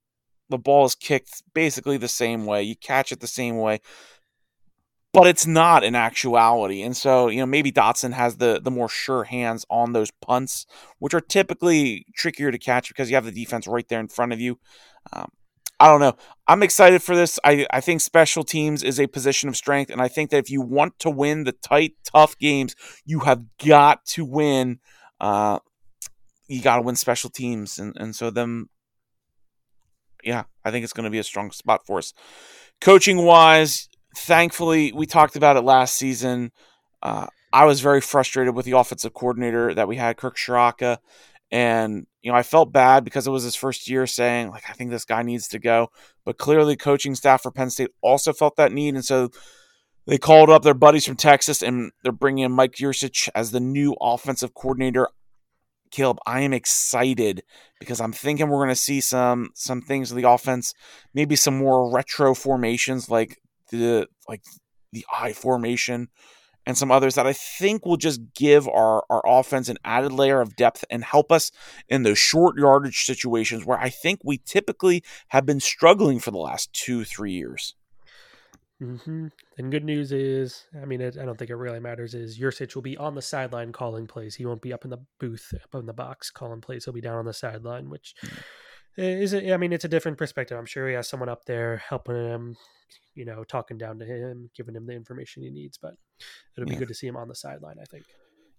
[0.48, 2.62] the ball is kicked basically the same way.
[2.62, 3.80] You catch it the same way.
[5.12, 6.82] but it's not in actuality.
[6.82, 10.66] And so, you know, maybe Dotson has the the more sure hands on those punts,
[10.98, 14.32] which are typically trickier to catch because you have the defense right there in front
[14.32, 14.59] of you.
[15.12, 15.30] Um,
[15.80, 16.14] I don't know.
[16.46, 17.40] I'm excited for this.
[17.42, 20.50] I, I think special teams is a position of strength, and I think that if
[20.50, 22.76] you want to win the tight, tough games,
[23.06, 24.78] you have got to win.
[25.18, 25.60] Uh,
[26.48, 28.68] you got to win special teams, and and so them.
[30.22, 32.12] Yeah, I think it's going to be a strong spot for us.
[32.82, 36.52] Coaching wise, thankfully, we talked about it last season.
[37.02, 40.98] Uh, I was very frustrated with the offensive coordinator that we had, Kirk Ciarrocca,
[41.51, 44.72] and you know I felt bad because it was his first year, saying like I
[44.72, 45.88] think this guy needs to go.
[46.24, 49.30] But clearly, coaching staff for Penn State also felt that need, and so
[50.07, 53.61] they called up their buddies from Texas, and they're bringing in Mike Yurcich as the
[53.61, 55.09] new offensive coordinator.
[55.90, 57.42] Caleb, I am excited
[57.80, 60.72] because I'm thinking we're going to see some some things of the offense,
[61.14, 63.38] maybe some more retro formations like
[63.70, 64.42] the like
[64.92, 66.09] the I formation
[66.70, 70.40] and some others that I think will just give our, our offense an added layer
[70.40, 71.50] of depth and help us
[71.88, 76.38] in those short yardage situations where I think we typically have been struggling for the
[76.38, 77.74] last two, three years.
[78.80, 79.26] Mm-hmm.
[79.58, 82.14] And good news is, I mean, it, I don't think it really matters.
[82.14, 84.36] Is Yurcich will be on the sideline calling plays.
[84.36, 86.84] He won't be up in the booth, up in the box calling plays.
[86.84, 88.14] He'll be down on the sideline, which
[89.01, 89.42] mm.
[89.42, 89.53] it?
[89.53, 90.59] I mean, it's a different perspective.
[90.59, 92.57] I'm sure he has someone up there helping him,
[93.14, 95.78] you know, talking down to him, giving him the information he needs.
[95.78, 95.94] But
[96.57, 96.80] it'll be yeah.
[96.80, 97.76] good to see him on the sideline.
[97.80, 98.05] I think.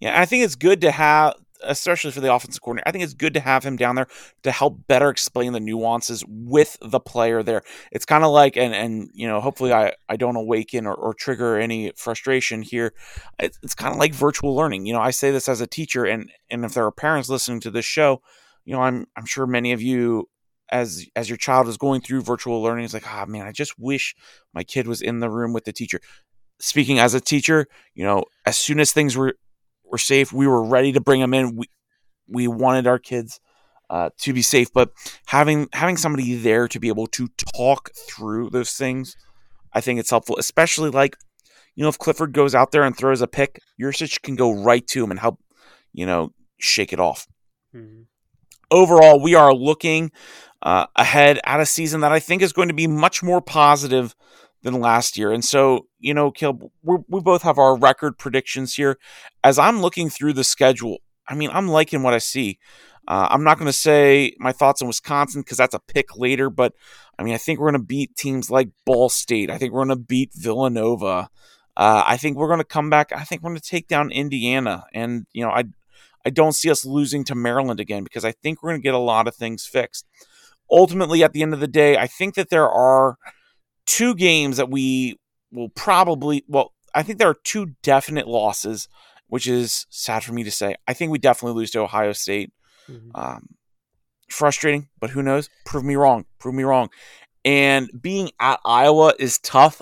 [0.01, 2.87] Yeah, I think it's good to have, especially for the offensive coordinator.
[2.87, 4.07] I think it's good to have him down there
[4.41, 7.61] to help better explain the nuances with the player there.
[7.91, 11.13] It's kind of like, and and you know, hopefully I I don't awaken or, or
[11.13, 12.95] trigger any frustration here.
[13.37, 14.87] It's, it's kind of like virtual learning.
[14.87, 17.59] You know, I say this as a teacher, and and if there are parents listening
[17.59, 18.23] to this show,
[18.65, 20.29] you know, I'm I'm sure many of you
[20.71, 23.77] as as your child is going through virtual learning it's like oh man i just
[23.77, 24.15] wish
[24.53, 25.99] my kid was in the room with the teacher
[26.59, 29.35] speaking as a teacher you know as soon as things were
[29.91, 30.33] were safe.
[30.33, 31.55] We were ready to bring them in.
[31.55, 31.69] We
[32.27, 33.39] we wanted our kids
[33.89, 34.91] uh, to be safe, but
[35.27, 39.15] having having somebody there to be able to talk through those things,
[39.73, 40.37] I think it's helpful.
[40.37, 41.17] Especially like,
[41.75, 44.87] you know, if Clifford goes out there and throws a pick, Yurcich can go right
[44.87, 45.39] to him and help,
[45.91, 47.27] you know, shake it off.
[47.75, 48.03] Mm-hmm.
[48.71, 50.11] Overall, we are looking
[50.61, 54.15] uh, ahead at a season that I think is going to be much more positive
[54.63, 55.31] than last year.
[55.31, 58.97] And so, you know, Kill, we both have our record predictions here.
[59.43, 62.59] As I'm looking through the schedule, I mean, I'm liking what I see.
[63.07, 66.49] Uh, I'm not going to say my thoughts on Wisconsin because that's a pick later,
[66.49, 66.73] but
[67.17, 69.49] I mean, I think we're going to beat teams like Ball State.
[69.49, 71.29] I think we're going to beat Villanova.
[71.75, 73.11] Uh, I think we're going to come back.
[73.11, 75.63] I think we're going to take down Indiana, and you know, I
[76.25, 78.93] I don't see us losing to Maryland again because I think we're going to get
[78.93, 80.05] a lot of things fixed.
[80.71, 83.17] Ultimately, at the end of the day, I think that there are
[83.85, 85.19] two games that we
[85.51, 88.87] will probably, well, I think there are two definite losses,
[89.27, 90.75] which is sad for me to say.
[90.87, 92.51] I think we definitely lose to Ohio State.
[92.89, 93.11] Mm-hmm.
[93.15, 93.47] Um,
[94.29, 95.49] frustrating, but who knows?
[95.65, 96.25] Prove me wrong.
[96.39, 96.89] Prove me wrong.
[97.43, 99.81] And being at Iowa is tough.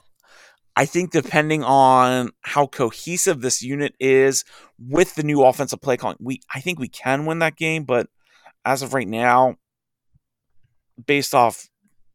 [0.75, 4.45] I think depending on how cohesive this unit is
[4.79, 8.07] with the new offensive play calling, we I think we can win that game, but
[8.65, 9.55] as of right now,
[11.05, 11.67] based off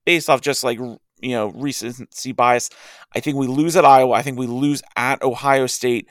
[0.04, 2.70] based off just like you know recency bias.
[3.14, 4.12] I think we lose at Iowa.
[4.12, 6.08] I think we lose at Ohio State,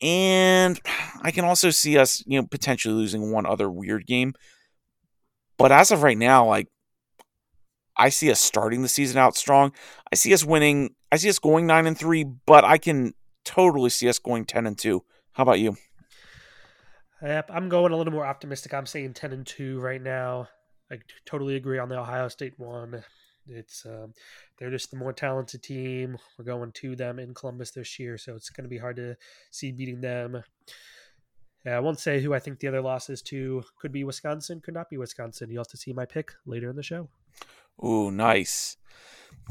[0.00, 0.80] and
[1.22, 4.34] I can also see us you know potentially losing one other weird game.
[5.58, 6.68] But as of right now, like
[7.96, 9.72] I see us starting the season out strong.
[10.12, 10.94] I see us winning.
[11.10, 13.12] I see us going nine and three, but I can
[13.44, 15.04] totally see us going ten and two.
[15.32, 15.76] How about you?
[17.22, 18.74] Yep, I'm going a little more optimistic.
[18.74, 20.48] I'm saying ten and two right now.
[20.92, 23.02] I totally agree on the Ohio State one.
[23.48, 24.12] It's um,
[24.58, 26.18] they're just the more talented team.
[26.38, 29.16] We're going to them in Columbus this year, so it's going to be hard to
[29.50, 30.42] see beating them.
[31.64, 34.74] Yeah, I won't say who I think the other losses to could be Wisconsin, could
[34.74, 35.50] not be Wisconsin.
[35.50, 37.08] You'll have to see my pick later in the show.
[37.82, 38.76] Ooh, nice.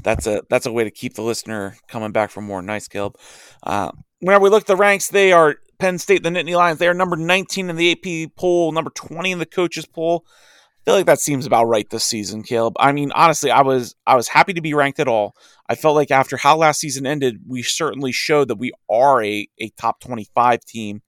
[0.03, 2.61] That's a that's a way to keep the listener coming back for more.
[2.61, 3.17] Nice, Caleb.
[3.63, 6.77] Uh, whenever we look at the ranks, they are Penn State, the Nittany Lions.
[6.77, 10.23] They are number 19 in the AP poll, number 20 in the coaches poll
[10.85, 12.75] feel like that seems about right this season, Caleb.
[12.79, 15.35] I mean, honestly, I was I was happy to be ranked at all.
[15.69, 19.47] I felt like after how last season ended, we certainly showed that we are a,
[19.59, 21.01] a top 25 team.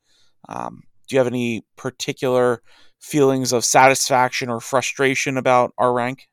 [0.48, 2.62] Um, do you have any particular
[3.00, 6.28] feelings of satisfaction or frustration about our rank?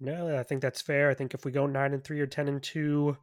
[0.00, 1.10] No, I think that's fair.
[1.10, 3.16] I think if we go nine and three or ten and two,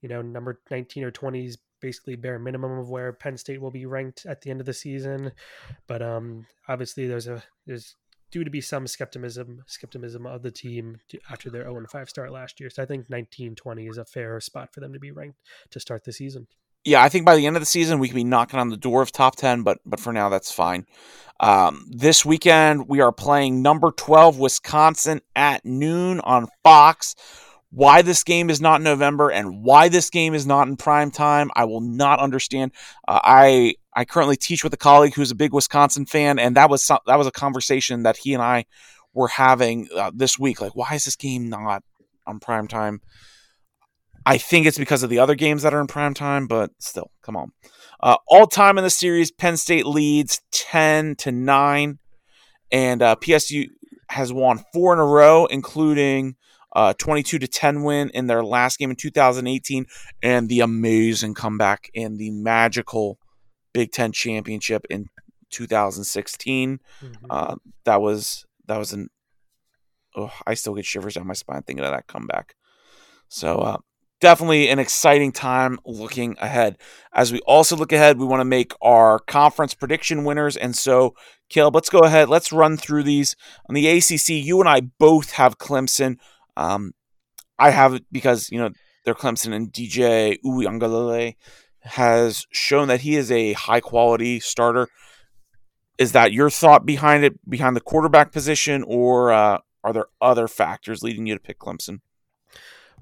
[0.00, 3.70] you know, number 19 or 20 is basically bare minimum of where Penn State will
[3.70, 5.32] be ranked at the end of the season.
[5.86, 7.96] But um, obviously, there's a there's
[8.30, 10.98] due to be some skepticism skepticism of the team
[11.30, 12.70] after their 0 5 start last year.
[12.70, 15.38] So I think 19 20 is a fair spot for them to be ranked
[15.70, 16.46] to start the season.
[16.82, 18.76] Yeah, I think by the end of the season we could be knocking on the
[18.76, 20.86] door of top 10, but but for now that's fine.
[21.38, 27.14] Um, this weekend we are playing number 12 Wisconsin at noon on Fox.
[27.70, 31.10] Why this game is not in November and why this game is not in prime
[31.10, 32.72] time, I will not understand.
[33.06, 36.70] Uh, I I currently teach with a colleague who's a big Wisconsin fan, and that
[36.70, 38.64] was some, that was a conversation that he and I
[39.14, 40.60] were having uh, this week.
[40.60, 41.82] Like, why is this game not
[42.26, 43.00] on prime time?
[44.26, 47.10] I think it's because of the other games that are in prime time, but still,
[47.22, 47.52] come on.
[48.00, 51.98] Uh, all time in the series, Penn State leads ten to nine,
[52.70, 53.68] and uh, PSU
[54.08, 56.36] has won four in a row, including
[56.72, 59.86] uh, 22 to 10 win in their last game in 2018,
[60.22, 63.18] and the amazing comeback in the magical
[63.72, 65.06] Big Ten championship in
[65.50, 66.80] 2016.
[67.02, 67.26] Mm-hmm.
[67.28, 69.08] Uh, that was that was an
[70.16, 72.54] oh, I still get shivers down my spine thinking of that comeback.
[73.28, 73.78] So uh,
[74.20, 76.78] definitely an exciting time looking ahead.
[77.14, 80.56] As we also look ahead, we want to make our conference prediction winners.
[80.56, 81.14] And so,
[81.48, 82.28] Caleb, let's go ahead.
[82.28, 83.36] Let's run through these.
[83.68, 86.18] On the ACC, you and I both have Clemson.
[86.60, 86.92] Um,
[87.58, 88.70] I have it because, you know,
[89.04, 91.36] they're Clemson and DJ Uiagalelei
[91.80, 94.88] has shown that he is a high quality starter.
[95.96, 100.48] Is that your thought behind it, behind the quarterback position, or uh, are there other
[100.48, 102.00] factors leading you to pick Clemson?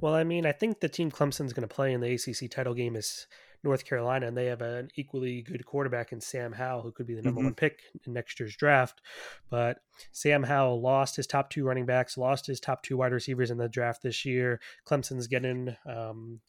[0.00, 2.74] Well, I mean, I think the team Clemson's going to play in the ACC title
[2.74, 3.26] game is
[3.64, 7.14] North Carolina, and they have an equally good quarterback in Sam Howell, who could be
[7.14, 7.48] the number mm-hmm.
[7.48, 9.00] one pick in next year's draft.
[9.50, 9.78] But
[10.12, 13.58] Sam Howell lost his top two running backs, lost his top two wide receivers in
[13.58, 14.60] the draft this year.
[14.86, 16.40] Clemson's getting um,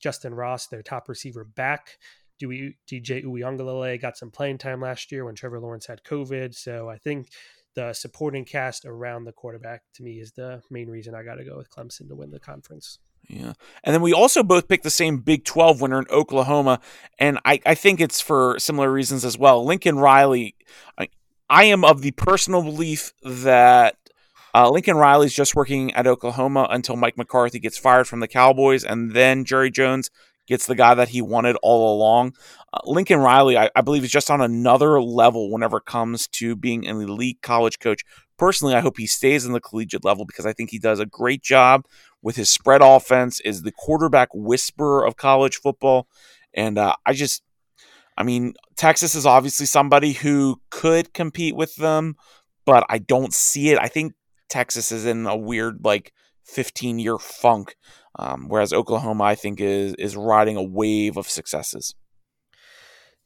[0.00, 1.98] Justin Ross, their top receiver, back.
[2.40, 6.54] DJ Uiagalelei got some playing time last year when Trevor Lawrence had COVID.
[6.54, 7.28] So I think
[7.74, 11.44] the supporting cast around the quarterback to me is the main reason I got to
[11.44, 12.98] go with Clemson to win the conference.
[13.28, 13.54] Yeah.
[13.84, 16.80] And then we also both picked the same Big 12 winner in Oklahoma.
[17.18, 19.64] And I, I think it's for similar reasons as well.
[19.64, 20.54] Lincoln Riley,
[20.98, 21.08] I,
[21.48, 23.96] I am of the personal belief that
[24.54, 28.84] uh, Lincoln Riley's just working at Oklahoma until Mike McCarthy gets fired from the Cowboys,
[28.84, 30.10] and then Jerry Jones
[30.46, 32.34] gets the guy that he wanted all along.
[32.72, 36.54] Uh, Lincoln Riley, I, I, believe, is just on another level whenever it comes to
[36.54, 38.02] being an elite college coach.
[38.36, 41.06] Personally, I hope he stays in the collegiate level because I think he does a
[41.06, 41.86] great job
[42.22, 46.08] with his spread offense, is the quarterback whisperer of college football.
[46.54, 47.42] And uh, I just,
[48.16, 52.16] I mean, Texas is obviously somebody who could compete with them,
[52.64, 53.78] but I don't see it.
[53.80, 54.14] I think
[54.48, 56.12] Texas is in a weird like
[56.44, 57.76] 15 year funk,
[58.18, 61.94] um, whereas Oklahoma I think is is riding a wave of successes.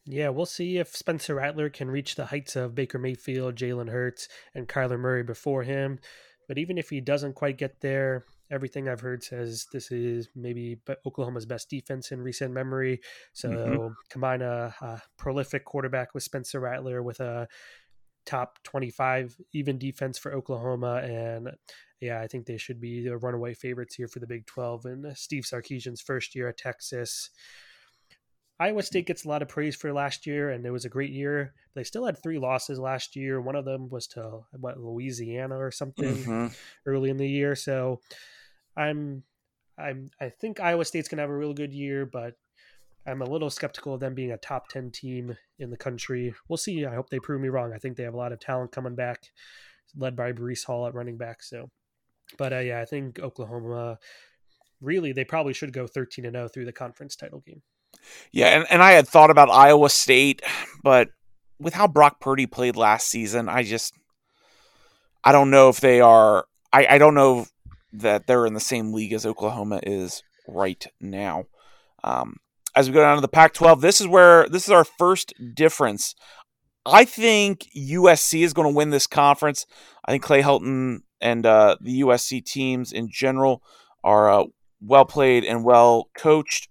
[0.08, 4.28] Yeah, we'll see if Spencer Rattler can reach the heights of Baker Mayfield, Jalen Hurts,
[4.54, 5.98] and Kyler Murray before him.
[6.46, 10.78] But even if he doesn't quite get there, everything I've heard says this is maybe
[11.04, 13.00] Oklahoma's best defense in recent memory.
[13.32, 13.92] So mm-hmm.
[14.10, 17.48] combine a, a, prolific quarterback with Spencer Rattler with a
[18.24, 20.96] top 25 even defense for Oklahoma.
[20.96, 21.50] And
[22.00, 24.84] yeah, I think they should be the runaway favorites here for the Big 12.
[24.86, 27.30] And Steve Sarkisian's first year at Texas.
[28.58, 31.12] Iowa State gets a lot of praise for last year, and it was a great
[31.12, 31.52] year.
[31.74, 33.38] They still had three losses last year.
[33.38, 36.46] One of them was to what Louisiana or something mm-hmm.
[36.86, 37.54] early in the year.
[37.54, 38.00] So
[38.76, 39.22] I'm,
[39.78, 42.34] I'm, I think Iowa State's gonna have a real good year, but
[43.06, 46.34] I'm a little skeptical of them being a top 10 team in the country.
[46.48, 46.84] We'll see.
[46.84, 47.72] I hope they prove me wrong.
[47.72, 49.22] I think they have a lot of talent coming back,
[49.96, 51.42] led by Breece Hall at running back.
[51.42, 51.70] So,
[52.36, 53.98] but uh, yeah, I think Oklahoma
[54.80, 57.62] really, they probably should go 13 and 0 through the conference title game.
[58.32, 58.48] Yeah.
[58.48, 60.42] And, and I had thought about Iowa State,
[60.82, 61.08] but
[61.60, 63.94] with how Brock Purdy played last season, I just,
[65.22, 67.46] I don't know if they are, I, I don't know
[68.00, 71.44] that they're in the same league as Oklahoma is right now.
[72.04, 72.36] Um,
[72.74, 75.32] as we go down to the Pac 12, this is where this is our first
[75.54, 76.14] difference.
[76.84, 79.66] I think USC is going to win this conference.
[80.04, 83.62] I think Clay Helton and uh, the USC teams in general
[84.04, 84.44] are uh,
[84.80, 86.68] well played and well coached.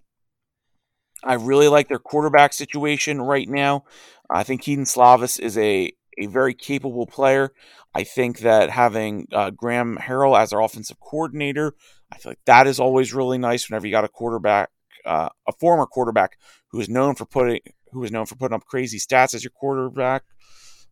[1.24, 3.84] I really like their quarterback situation right now.
[4.30, 7.52] I think Kedon Slovis is a, a very capable player.
[7.96, 11.74] I think that having uh, Graham Harrell as our offensive coordinator,
[12.12, 14.70] I feel like that is always really nice whenever you got a quarterback
[15.06, 16.38] uh, a former quarterback
[16.70, 17.60] who is known for putting
[17.92, 20.24] who is known for putting up crazy stats as your quarterback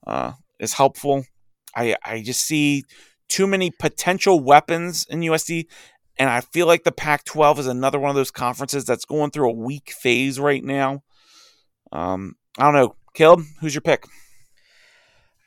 [0.08, 1.26] uh, is helpful.
[1.76, 2.84] I I just see
[3.28, 5.66] too many potential weapons in USC,
[6.18, 9.50] and I feel like the Pac-12 is another one of those conferences that's going through
[9.50, 11.02] a weak phase right now.
[11.92, 14.06] Um, I don't know, Caleb, who's your pick?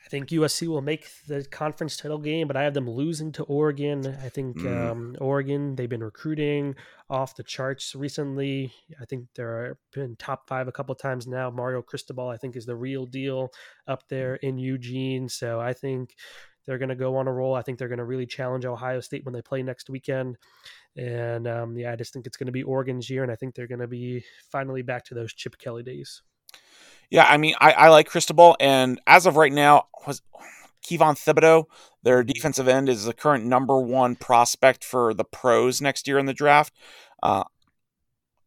[0.07, 3.43] I think USC will make the conference title game, but I have them losing to
[3.43, 4.07] Oregon.
[4.23, 4.89] I think mm.
[4.89, 6.75] um, Oregon, they've been recruiting
[7.09, 8.71] off the charts recently.
[9.01, 11.49] I think they're been top five a couple times now.
[11.49, 13.49] Mario Cristobal, I think, is the real deal
[13.85, 15.27] up there in Eugene.
[15.27, 16.15] So I think
[16.65, 17.53] they're going to go on a roll.
[17.53, 20.37] I think they're going to really challenge Ohio State when they play next weekend.
[20.95, 23.55] And um, yeah, I just think it's going to be Oregon's year, and I think
[23.55, 26.21] they're going to be finally back to those Chip Kelly days.
[27.09, 30.21] Yeah, I mean, I, I like Cristobal, and as of right now, was
[30.85, 31.65] Kayvon Thibodeaux,
[32.03, 32.31] their mm-hmm.
[32.31, 36.33] defensive end, is the current number one prospect for the pros next year in the
[36.33, 36.73] draft.
[37.23, 37.43] Uh,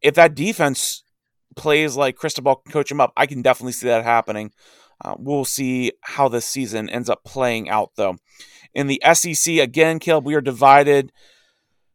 [0.02, 1.04] if that defense
[1.56, 4.52] plays like Cristobal can coach him up, I can definitely see that happening.
[5.02, 8.16] Uh, we'll see how this season ends up playing out, though.
[8.74, 11.12] In the SEC, again, Caleb, we are divided.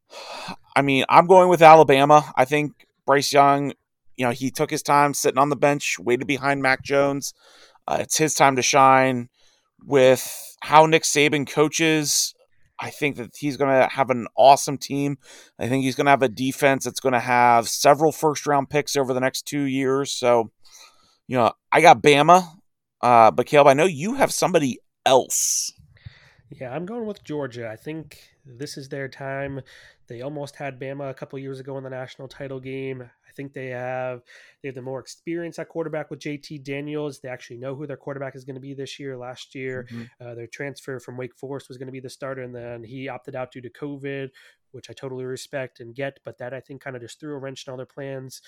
[0.78, 2.34] I mean, I'm going with Alabama.
[2.36, 3.74] I think Bryce Young
[4.18, 7.34] you know, he took his time sitting on the bench, waited behind Mac Jones.
[7.88, 9.30] Uh, it's his time to shine.
[9.84, 12.34] With how Nick Saban coaches,
[12.80, 15.18] I think that he's going to have an awesome team.
[15.60, 18.70] I think he's going to have a defense that's going to have several first round
[18.70, 20.12] picks over the next two years.
[20.12, 20.52] So,
[21.28, 22.48] you know, I got Bama,
[23.02, 25.72] uh, but Caleb, I know you have somebody else.
[26.50, 27.70] Yeah, I'm going with Georgia.
[27.70, 29.62] I think this is their time.
[30.08, 33.68] They almost had Bama a couple years ago in the national title game think they
[33.68, 34.22] have
[34.62, 37.20] they have the more experience at quarterback with JT Daniels.
[37.20, 39.18] They actually know who their quarterback is going to be this year.
[39.18, 40.04] Last year, mm-hmm.
[40.26, 43.10] uh, their transfer from Wake Forest was going to be the starter, and then he
[43.10, 44.30] opted out due to COVID,
[44.72, 46.20] which I totally respect and get.
[46.24, 48.42] But that I think kind of just threw a wrench in all their plans.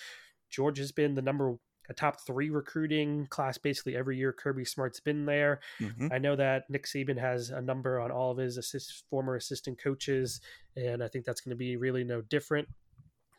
[0.50, 1.58] George has been the number
[1.90, 4.34] a top three recruiting class basically every year.
[4.34, 5.60] Kirby Smart's been there.
[5.80, 6.08] Mm-hmm.
[6.12, 9.82] I know that Nick Saban has a number on all of his assist, former assistant
[9.82, 10.42] coaches,
[10.76, 12.68] and I think that's going to be really no different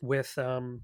[0.01, 0.83] with um,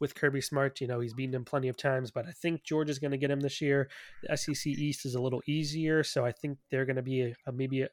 [0.00, 0.80] with Kirby Smart.
[0.80, 3.30] You know, he's beaten him plenty of times, but I think Georgia's going to get
[3.30, 3.88] him this year.
[4.22, 7.34] The SEC East is a little easier, so I think they're going to be a,
[7.46, 7.88] a maybe a,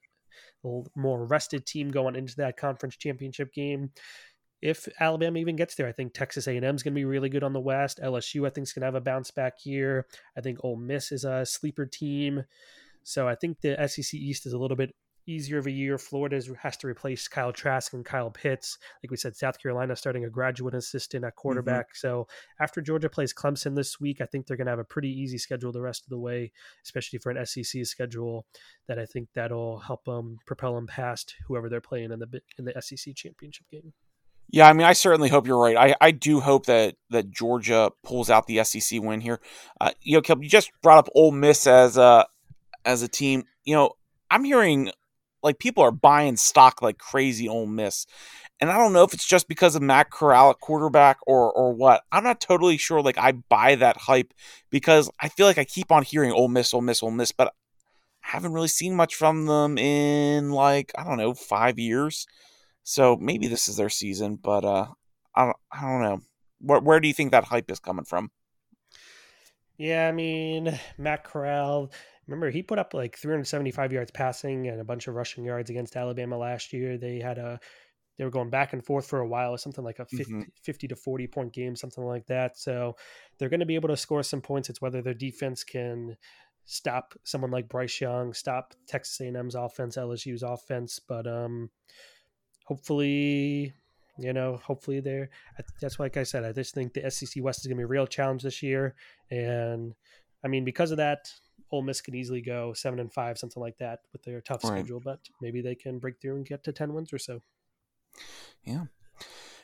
[0.66, 3.92] a more rested team going into that conference championship game.
[4.62, 7.44] If Alabama even gets there, I think Texas A&M is going to be really good
[7.44, 8.02] on the West.
[8.04, 10.06] LSU, I think, is going to have a bounce back year.
[10.38, 12.44] I think Ole Miss is a sleeper team.
[13.04, 14.94] So I think the SEC East is a little bit
[15.30, 15.98] easier of a year.
[15.98, 18.78] Florida has to replace Kyle Trask and Kyle Pitts.
[19.04, 21.42] Like we said, South Carolina starting a graduate assistant at mm-hmm.
[21.42, 21.88] quarterback.
[21.88, 22.08] Mm-hmm.
[22.08, 22.28] So
[22.60, 25.38] after Georgia plays Clemson this week, I think they're going to have a pretty easy
[25.38, 26.52] schedule the rest of the way,
[26.84, 28.46] especially for an SEC schedule.
[28.88, 32.66] That I think that'll help them propel them past whoever they're playing in the in
[32.66, 33.94] the SEC championship game.
[34.52, 35.78] Yeah, I mean, I certainly hope you're right.
[35.78, 39.40] I, I do hope that that Georgia pulls out the SEC win here.
[39.80, 42.26] Uh, you know, you just brought up Ole Miss as a
[42.84, 43.44] as a team.
[43.64, 43.92] You know,
[44.32, 44.92] I'm hearing
[45.44, 48.06] like people are buying stock like crazy Ole Miss.
[48.62, 51.74] And I don't know if it's just because of Matt Corral at quarterback or or
[51.74, 52.04] what.
[52.12, 53.02] I'm not totally sure.
[53.02, 54.34] Like I buy that hype
[54.70, 57.54] because I feel like I keep on hearing Ole Miss, Ole Miss, Ole Miss, but
[58.24, 62.28] I haven't really seen much from them in like I don't know five years.
[62.84, 64.88] So maybe this is their season, but uh,
[65.36, 66.22] I don't, I don't know.
[66.60, 68.32] Where where do you think that hype is coming from?
[69.78, 71.92] Yeah, I mean Matt Corral
[72.30, 75.96] remember he put up like 375 yards passing and a bunch of rushing yards against
[75.96, 76.98] Alabama last year.
[76.98, 77.60] They had a
[78.18, 80.42] they were going back and forth for a while, something like a 50, mm-hmm.
[80.62, 82.58] 50 to 40 point game, something like that.
[82.58, 82.96] So
[83.38, 84.70] they're going to be able to score some points.
[84.70, 86.18] It's whether their defense can
[86.66, 91.70] stop someone like Bryce Young, stop Texas A&M's offense, LSU's offense, but um
[92.66, 93.74] hopefully
[94.22, 95.30] you know, hopefully they're.
[95.82, 96.44] That's why, like I said.
[96.44, 98.96] I just think the SEC West is going to be a real challenge this year,
[99.32, 99.96] and
[100.44, 101.32] I mean because of that,
[101.72, 104.80] Ole Miss can easily go seven and five, something like that, with their tough right.
[104.80, 105.02] schedule.
[105.04, 107.42] But maybe they can break through and get to ten wins or so.
[108.64, 108.86] Yeah.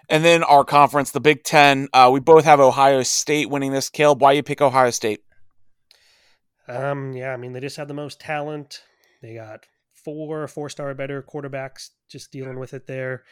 [0.07, 3.89] And then our conference, the Big Ten, uh, we both have Ohio State winning this.
[3.89, 5.21] Caleb, why you pick Ohio State?
[6.67, 8.83] Um, yeah, I mean they just have the most talent.
[9.21, 13.23] They got four four star better quarterbacks just dealing with it there.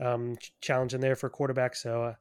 [0.00, 1.76] Um, challenging there for quarterbacks.
[1.76, 2.14] So, uh,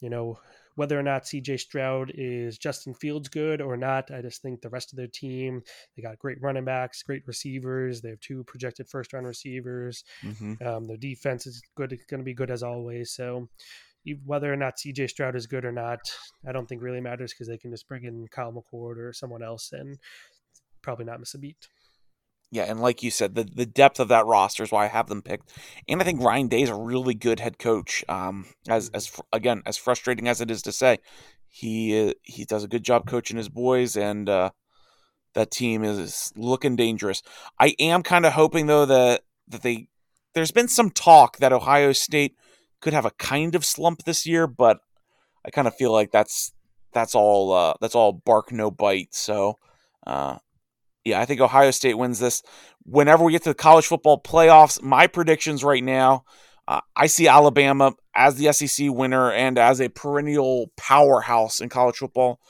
[0.00, 0.38] you know,
[0.76, 4.70] whether or not CJ Stroud is Justin Fields good or not, I just think the
[4.70, 5.62] rest of their team,
[5.96, 8.00] they got great running backs, great receivers.
[8.00, 10.04] They have two projected first round receivers.
[10.22, 10.66] Mm-hmm.
[10.66, 13.12] Um, their defense is good, it's going to be good as always.
[13.12, 13.48] So
[14.24, 16.00] whether or not CJ Stroud is good or not,
[16.46, 19.42] I don't think really matters because they can just bring in Kyle McCord or someone
[19.42, 19.98] else and
[20.82, 21.68] probably not miss a beat.
[22.54, 25.08] Yeah, and like you said, the, the depth of that roster is why I have
[25.08, 25.50] them picked.
[25.88, 28.04] And I think Ryan Day is a really good head coach.
[28.08, 30.98] Um, as as again, as frustrating as it is to say,
[31.48, 34.50] he uh, he does a good job coaching his boys, and uh,
[35.34, 37.24] that team is looking dangerous.
[37.58, 39.88] I am kind of hoping though that that they
[40.34, 42.36] there's been some talk that Ohio State
[42.80, 44.78] could have a kind of slump this year, but
[45.44, 46.52] I kind of feel like that's
[46.92, 49.12] that's all uh, that's all bark no bite.
[49.12, 49.58] So
[50.06, 50.38] uh,
[51.04, 52.42] Yeah, I think Ohio State wins this.
[52.84, 56.24] Whenever we get to the college football playoffs, my predictions right now,
[56.66, 61.96] uh, I see Alabama as the SEC winner and as a perennial powerhouse in college
[61.96, 62.40] football.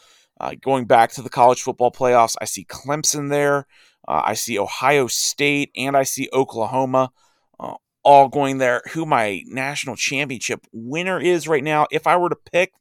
[0.40, 3.66] Uh, going back to the college football playoffs, I see Clemson there.
[4.06, 7.12] Uh, I see Ohio State and I see Oklahoma
[7.58, 8.82] uh, all going there.
[8.92, 12.72] Who my national championship winner is right now, if I were to pick,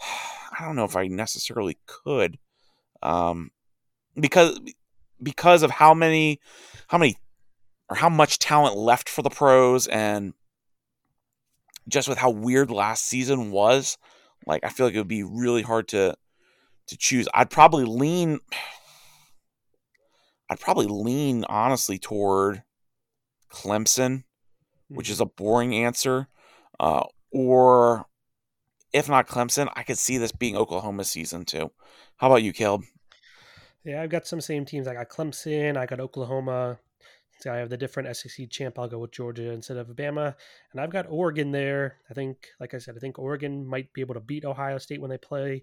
[0.58, 2.38] I don't know if I necessarily could,
[3.02, 3.50] um,
[4.18, 4.58] because
[5.22, 6.40] because of how many
[6.88, 7.16] how many
[7.88, 10.32] or how much talent left for the pros and
[11.88, 13.98] just with how weird last season was
[14.46, 16.14] like i feel like it would be really hard to
[16.86, 17.28] to choose.
[17.32, 18.40] I'd probably lean
[20.48, 22.62] i'd probably lean honestly toward
[23.52, 24.24] clemson
[24.92, 25.22] which is Mm-hmm.
[25.22, 26.28] a boring answer
[26.80, 28.06] uh, or
[28.92, 31.70] if not clemson i could see this being oklahoma season too.
[32.16, 32.82] How about you caleb
[33.84, 34.86] Yeah, I've got some same teams.
[34.86, 36.78] I got Clemson, I got Oklahoma.
[37.40, 38.78] So I have the different SEC champ.
[38.78, 40.36] I'll go with Georgia instead of Alabama,
[40.72, 41.96] and I've got Oregon there.
[42.10, 45.00] I think, like I said, I think Oregon might be able to beat Ohio State
[45.00, 45.62] when they play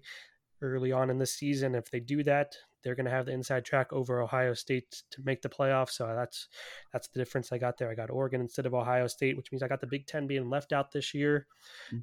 [0.60, 1.76] early on in this season.
[1.76, 5.22] If they do that, they're going to have the inside track over Ohio State to
[5.24, 5.90] make the playoffs.
[5.90, 6.48] So that's
[6.92, 7.90] that's the difference I got there.
[7.90, 10.50] I got Oregon instead of Ohio State, which means I got the Big Ten being
[10.50, 11.46] left out this year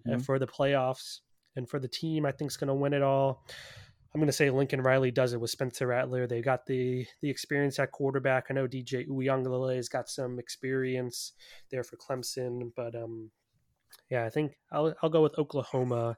[0.10, 1.20] uh, for the playoffs.
[1.58, 3.46] And for the team, I think is going to win it all.
[4.16, 6.26] I'm going to say Lincoln Riley does it with Spencer Rattler.
[6.26, 8.46] They got the the experience at quarterback.
[8.50, 11.34] I know DJ Uyunglele has got some experience
[11.70, 13.30] there for Clemson, but um,
[14.10, 16.16] yeah, I think I'll I'll go with Oklahoma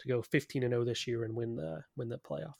[0.00, 2.52] to go 15 and 0 this year and win the win the playoff.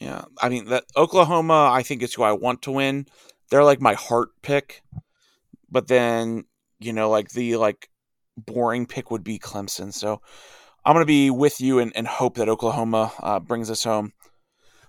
[0.00, 3.06] Yeah, I mean that Oklahoma, I think is who I want to win.
[3.50, 4.84] They're like my heart pick,
[5.68, 6.44] but then
[6.78, 7.90] you know, like the like
[8.36, 9.92] boring pick would be Clemson.
[9.92, 10.20] So
[10.86, 14.12] I'm gonna be with you and, and hope that Oklahoma uh, brings us home.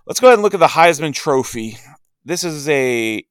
[0.06, 1.76] Let's go ahead and look at the Heisman Trophy.
[2.24, 3.22] This is a,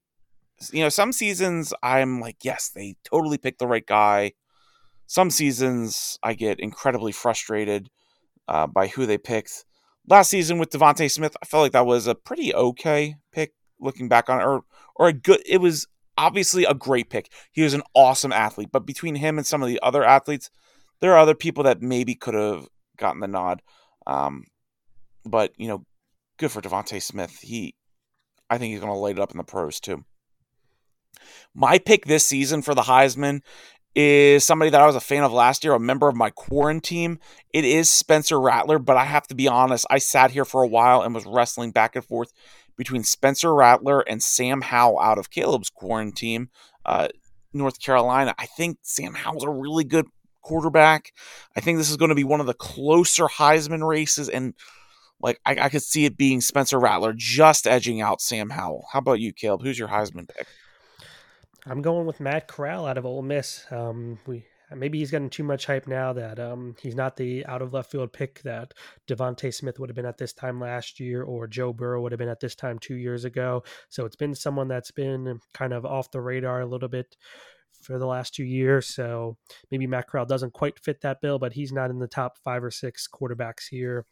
[0.71, 4.33] you know, some seasons I'm like, yes, they totally picked the right guy.
[5.07, 7.89] Some seasons I get incredibly frustrated
[8.47, 9.65] uh, by who they picked
[10.07, 14.07] last season with DeVonta Smith, I felt like that was a pretty okay pick looking
[14.07, 14.63] back on it, or
[14.95, 15.41] or a good.
[15.45, 15.87] It was
[16.17, 17.31] obviously a great pick.
[17.51, 20.49] He was an awesome athlete, but between him and some of the other athletes,
[20.99, 22.67] there are other people that maybe could have
[22.97, 23.61] gotten the nod.
[24.05, 24.45] Um,
[25.25, 25.85] but you know,
[26.37, 27.39] good for DeVonta Smith.
[27.41, 27.75] He,
[28.49, 30.03] I think he's going to light it up in the pros too.
[31.53, 33.41] My pick this season for the Heisman
[33.95, 37.15] is somebody that I was a fan of last year, a member of my quarantine.
[37.15, 37.19] team.
[37.51, 40.67] It is Spencer Rattler, but I have to be honest, I sat here for a
[40.67, 42.31] while and was wrestling back and forth
[42.77, 46.49] between Spencer Rattler and Sam Howell out of Caleb's quarantine,
[46.85, 47.07] uh,
[47.53, 48.35] North Carolina.
[48.37, 50.05] I think Sam Howell's a really good
[50.47, 51.11] quarterback.
[51.55, 54.53] I think this is going to be one of the closer Heisman races, and
[55.19, 58.87] like I, I could see it being Spencer Rattler just edging out Sam Howell.
[58.93, 59.63] How about you, Caleb?
[59.63, 60.47] Who's your Heisman pick?
[61.65, 63.65] I'm going with Matt Corral out of Ole Miss.
[63.71, 64.45] Um, we
[64.75, 67.91] maybe he's getting too much hype now that um, he's not the out of left
[67.91, 68.73] field pick that
[69.07, 72.19] DeVonta Smith would have been at this time last year, or Joe Burrow would have
[72.19, 73.63] been at this time two years ago.
[73.89, 77.15] So it's been someone that's been kind of off the radar a little bit
[77.81, 78.87] for the last two years.
[78.87, 79.37] So
[79.71, 82.63] maybe Matt Corral doesn't quite fit that bill, but he's not in the top five
[82.63, 84.05] or six quarterbacks here.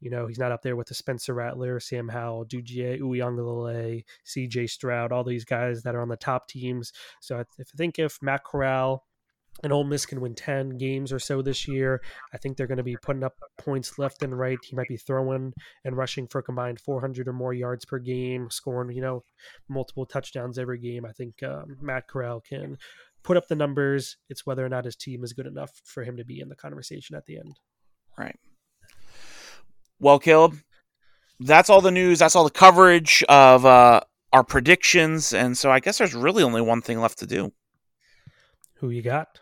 [0.00, 4.68] You know, he's not up there with the Spencer Rattler, Sam Howell, Dujier, Uyunglele, CJ
[4.68, 6.92] Stroud, all these guys that are on the top teams.
[7.20, 9.04] So I, th- I think if Matt Corral
[9.62, 12.02] and Ole Miss can win 10 games or so this year,
[12.32, 14.58] I think they're going to be putting up points left and right.
[14.62, 15.52] He might be throwing
[15.84, 19.22] and rushing for a combined 400 or more yards per game, scoring, you know,
[19.68, 21.06] multiple touchdowns every game.
[21.06, 22.76] I think um, Matt Corral can
[23.22, 24.16] put up the numbers.
[24.28, 26.56] It's whether or not his team is good enough for him to be in the
[26.56, 27.58] conversation at the end.
[28.18, 28.38] Right.
[29.98, 30.58] Well, Caleb,
[31.40, 32.18] that's all the news.
[32.18, 34.00] That's all the coverage of uh,
[34.32, 35.32] our predictions.
[35.32, 37.52] And so I guess there's really only one thing left to do.
[38.78, 39.40] Who you got?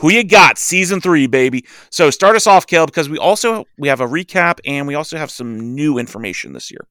[0.00, 0.56] Who you got?
[0.56, 1.66] Season three, baby.
[1.90, 5.18] So start us off, Caleb, because we also we have a recap and we also
[5.18, 6.86] have some new information this year.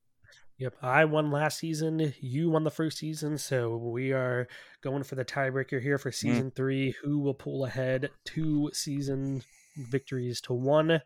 [0.60, 2.14] Yep, I won last season.
[2.20, 4.48] You won the first season, so we are
[4.84, 6.56] going for the tiebreaker here for season mm.
[6.56, 6.94] three.
[7.02, 9.42] Who will pull ahead two season
[9.76, 11.02] victories to one?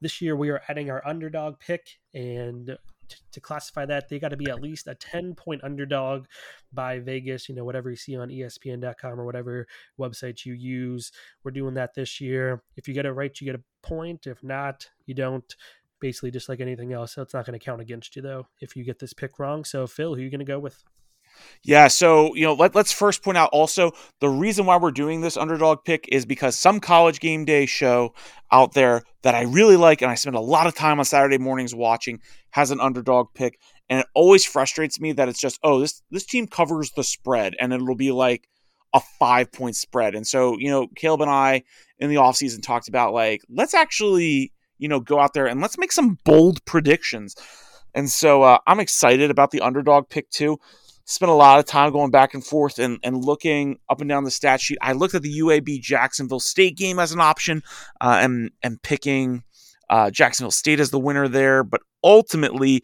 [0.00, 2.76] This year we are adding our underdog pick, and
[3.32, 6.26] to classify that, they got to be at least a 10 point underdog
[6.72, 9.66] by Vegas, you know, whatever you see on ESPN.com or whatever
[9.98, 11.12] website you use.
[11.44, 12.62] We're doing that this year.
[12.76, 14.26] If you get it right, you get a point.
[14.26, 15.54] If not, you don't.
[16.00, 17.14] Basically, just like anything else.
[17.14, 19.64] So it's not going to count against you, though, if you get this pick wrong.
[19.64, 20.84] So, Phil, who are you going to go with?
[21.62, 25.20] Yeah, so you know, let, let's first point out also the reason why we're doing
[25.20, 28.14] this underdog pick is because some college game day show
[28.50, 31.38] out there that I really like and I spend a lot of time on Saturday
[31.38, 32.20] mornings watching
[32.50, 33.58] has an underdog pick.
[33.90, 37.54] and it always frustrates me that it's just oh this this team covers the spread
[37.60, 38.48] and it'll be like
[38.94, 40.14] a five point spread.
[40.14, 41.62] And so, you know, Caleb and I
[41.98, 45.78] in the offseason talked about like, let's actually, you know, go out there and let's
[45.78, 47.34] make some bold predictions.
[47.94, 50.58] And so uh, I'm excited about the underdog pick too.
[51.10, 54.24] Spent a lot of time going back and forth and, and looking up and down
[54.24, 54.76] the stat sheet.
[54.82, 57.62] I looked at the UAB Jacksonville State game as an option
[57.98, 59.42] uh, and, and picking
[59.88, 61.64] uh, Jacksonville State as the winner there.
[61.64, 62.82] But ultimately,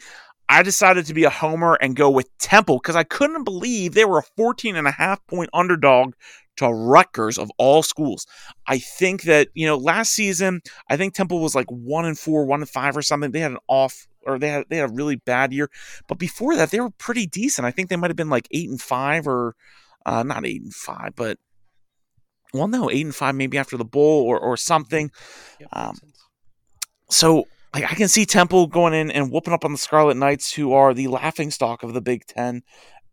[0.48, 4.04] I decided to be a homer and go with Temple because I couldn't believe they
[4.04, 6.14] were a 14 and a half point underdog
[6.56, 8.26] to Rutgers of all schools.
[8.66, 12.44] I think that, you know, last season, I think Temple was like one and four,
[12.44, 13.30] one and five or something.
[13.30, 15.70] They had an off or they had they had a really bad year.
[16.08, 17.66] But before that, they were pretty decent.
[17.66, 19.56] I think they might have been like eight and five or
[20.06, 21.38] uh, not eight and five, but
[22.52, 25.10] well, no, eight and five maybe after the bowl or or something.
[25.60, 25.96] Yep, um,
[27.10, 30.52] so like I can see Temple going in and whooping up on the Scarlet Knights,
[30.52, 32.62] who are the laughing stock of the Big Ten,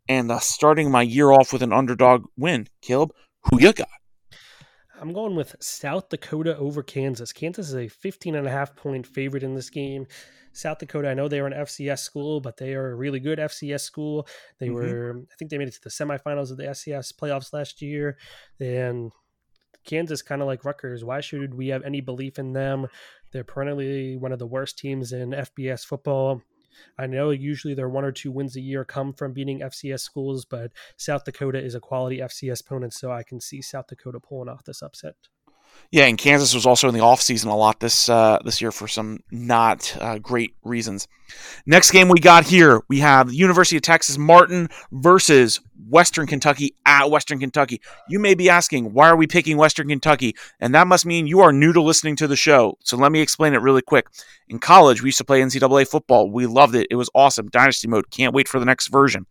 [0.08, 2.68] and uh, starting my year off with an underdog win.
[2.80, 3.88] Caleb, who you got?
[5.00, 7.32] I'm going with South Dakota over Kansas.
[7.32, 10.06] Kansas is a 15 and a half point favorite in this game.
[10.52, 13.40] South Dakota, I know they were an FCS school, but they are a really good
[13.40, 14.28] FCS school.
[14.60, 14.74] They mm-hmm.
[14.74, 18.16] were, I think they made it to the semifinals of the FCS playoffs last year.
[18.60, 19.10] And
[19.84, 22.86] Kansas, kind of like Rutgers, why should we have any belief in them?
[23.32, 26.42] They're perennially one of the worst teams in FBS football.
[26.98, 30.44] I know usually their one or two wins a year come from beating FCS schools,
[30.44, 34.48] but South Dakota is a quality FCS opponent, so I can see South Dakota pulling
[34.48, 35.14] off this upset.
[35.90, 38.88] Yeah, and Kansas was also in the offseason a lot this uh, this year for
[38.88, 41.06] some not uh, great reasons.
[41.66, 47.10] Next game we got here, we have University of Texas Martin versus Western Kentucky at
[47.10, 47.80] Western Kentucky.
[48.08, 50.34] You may be asking, why are we picking Western Kentucky?
[50.60, 52.76] And that must mean you are new to listening to the show.
[52.84, 54.06] So let me explain it really quick.
[54.48, 56.30] In college, we used to play NCAA football.
[56.30, 56.86] We loved it.
[56.90, 57.48] It was awesome.
[57.48, 58.10] Dynasty mode.
[58.10, 59.26] Can't wait for the next version.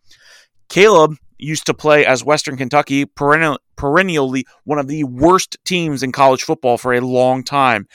[0.68, 6.12] Caleb used to play as Western Kentucky, perennial, perennially one of the worst teams in
[6.12, 7.86] college football for a long time.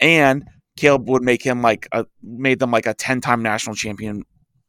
[0.00, 0.44] And
[0.76, 4.24] Caleb would make him like a, made them like a 10 time national champion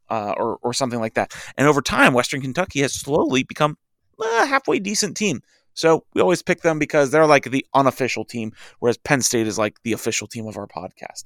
[0.10, 1.34] uh, or, or something like that.
[1.58, 3.78] And over time, Western Kentucky has slowly become
[4.20, 5.42] a halfway decent team.
[5.76, 9.60] So we always pick them because they're like the unofficial team, whereas Penn State is
[9.60, 11.26] like the official team of our podcast.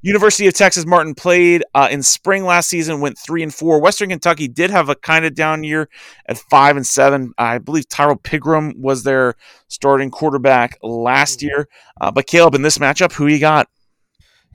[0.00, 3.80] University of Texas Martin played uh, in spring last season, went three and four.
[3.80, 5.90] Western Kentucky did have a kind of down year
[6.26, 7.34] at five and seven.
[7.36, 9.34] I believe Tyrrell Pigrome was their
[9.68, 11.48] starting quarterback last mm-hmm.
[11.48, 11.68] year.
[12.00, 13.68] Uh, but Caleb, in this matchup, who you got?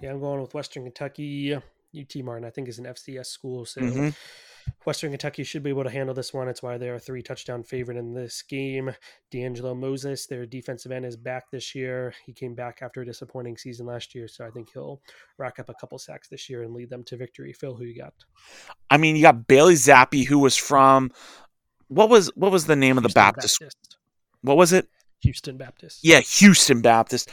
[0.01, 1.55] Yeah, I'm going with Western Kentucky.
[1.97, 3.81] UT Martin, I think, is an FCS school, so.
[3.81, 4.09] Mm-hmm
[4.85, 6.47] Western Kentucky should be able to handle this one.
[6.47, 8.93] It's why they're a three touchdown favorite in this game.
[9.31, 12.13] D'Angelo Moses, their defensive end, is back this year.
[12.25, 15.01] He came back after a disappointing season last year, so I think he'll
[15.37, 17.53] rack up a couple sacks this year and lead them to victory.
[17.53, 18.13] Phil, who you got?
[18.89, 21.11] I mean, you got Bailey Zappe, who was from
[21.87, 23.59] what was what was the name Houston of the Baptist?
[23.59, 23.97] Baptist?
[24.41, 24.87] What was it?
[25.21, 25.99] Houston Baptist.
[26.03, 27.29] Yeah, Houston Baptist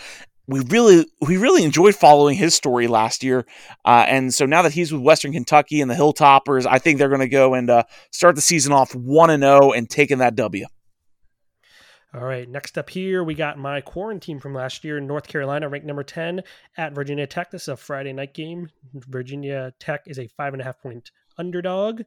[0.46, 3.46] we really we really enjoyed following his story last year,
[3.84, 7.08] uh, and so now that he's with Western Kentucky and the Hilltoppers, I think they're
[7.08, 10.18] going to go and uh, start the season off one and zero oh and taking
[10.18, 10.66] that W.
[12.14, 14.98] All right, next up here, we got my quarantine from last year.
[14.98, 16.42] in North Carolina ranked number 10
[16.76, 17.50] at Virginia Tech.
[17.50, 18.70] This is a Friday night game.
[18.94, 22.02] Virginia Tech is a five and a half point underdog.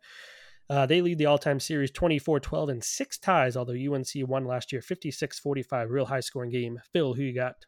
[0.69, 4.45] Uh, they lead the all time series 24 12 and six ties, although UNC won
[4.45, 5.89] last year 56 45.
[5.89, 6.79] Real high scoring game.
[6.93, 7.65] Phil, who you got?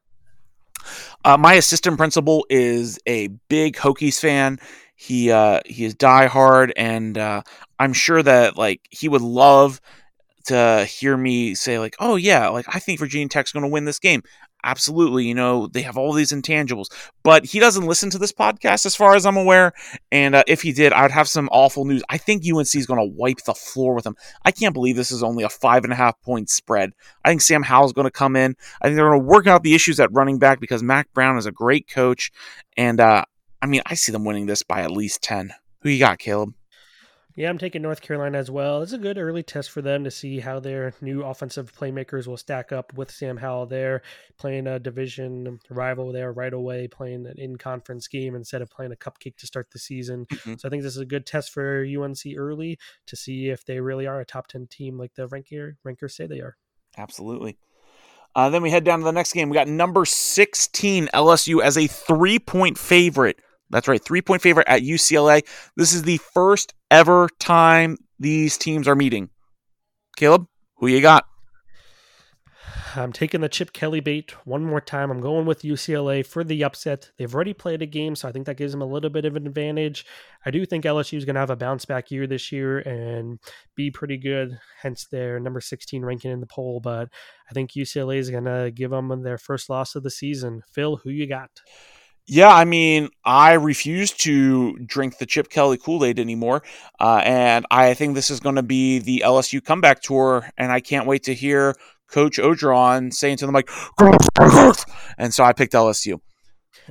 [1.26, 4.60] Uh, my assistant principal is a big Hokies fan.
[4.96, 7.42] He uh, he is diehard, and uh,
[7.80, 9.80] I'm sure that like he would love
[10.46, 13.86] to hear me say like, "Oh yeah, like I think Virginia Tech's going to win
[13.86, 14.24] this game."
[14.64, 16.88] Absolutely, you know, they have all these intangibles.
[17.24, 19.74] But he doesn't listen to this podcast, as far as I'm aware.
[20.12, 22.04] And uh, if he did, I'd have some awful news.
[22.10, 24.16] I think UNC is going to wipe the floor with him.
[24.44, 26.92] I can't believe this is only a five and a half point spread.
[27.24, 28.56] I think Sam Howell's going to come in.
[28.82, 31.38] I think they're going to work out the issues at running back because Mack Brown
[31.38, 32.32] is a great coach.
[32.76, 33.24] And uh,
[33.62, 35.54] I mean, I see them winning this by at least 10.
[35.82, 36.54] Who you got, Caleb?
[37.36, 38.82] Yeah, I'm taking North Carolina as well.
[38.82, 42.38] It's a good early test for them to see how their new offensive playmakers will
[42.38, 44.02] stack up with Sam Howell there,
[44.38, 48.92] playing a division rival there right away, playing an in conference game instead of playing
[48.92, 50.26] a cupcake to start the season.
[50.26, 50.56] Mm-hmm.
[50.58, 52.78] So I think this is a good test for UNC early
[53.08, 56.28] to see if they really are a top 10 team like the ranker, rankers say
[56.28, 56.58] they are.
[56.98, 57.58] Absolutely.
[58.36, 59.50] Uh, then we head down to the next game.
[59.50, 63.40] We got number 16 LSU as a three point favorite
[63.70, 65.46] that's right, three point favorite at UCLA.
[65.76, 69.30] This is the first ever time these teams are meeting.
[70.18, 70.48] Caleb,
[70.78, 71.26] who you got?
[72.96, 75.12] I'm taking the Chip Kelly bait one more time.
[75.12, 77.12] I'm going with UCLA for the upset.
[77.18, 79.36] They've already played a game, so I think that gives them a little bit of
[79.36, 80.06] an advantage.
[80.46, 83.40] I do think LSU is going to have a bounce back year this year and
[83.76, 86.80] be pretty good, hence their number 16 ranking in the poll.
[86.80, 87.10] But
[87.50, 90.64] I think UCLA is going to give them their first loss of the season.
[90.74, 91.52] Phil, who you got?
[92.32, 96.62] Yeah, I mean, I refuse to drink the Chip Kelly Kool Aid anymore.
[97.00, 100.48] Uh, and I think this is going to be the LSU comeback tour.
[100.56, 101.74] And I can't wait to hear
[102.08, 103.72] Coach Orgeron saying to them, like,
[105.18, 106.22] and so I picked LSU.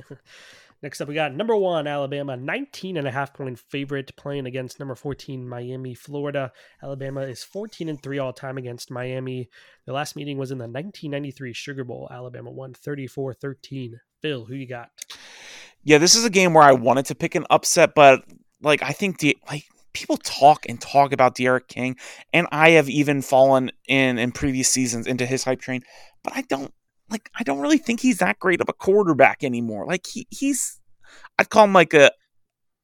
[0.83, 4.77] Next up, we got number one, Alabama, 19 and a half point favorite playing against
[4.77, 6.51] number 14, Miami, Florida.
[6.83, 9.47] Alabama is 14 and 3 all time against Miami.
[9.85, 12.09] The last meeting was in the 1993 Sugar Bowl.
[12.11, 14.01] Alabama won 34 13.
[14.21, 14.89] Phil, who you got?
[15.83, 18.23] Yeah, this is a game where I wanted to pick an upset, but
[18.61, 21.95] like I think the like people talk and talk about D'Eriq King,
[22.33, 25.81] and I have even fallen in in previous seasons into his hype train,
[26.23, 26.73] but I don't
[27.09, 29.85] like I don't really think he's that great of a quarterback anymore.
[29.85, 30.79] Like he he's
[31.37, 32.11] I'd call him like a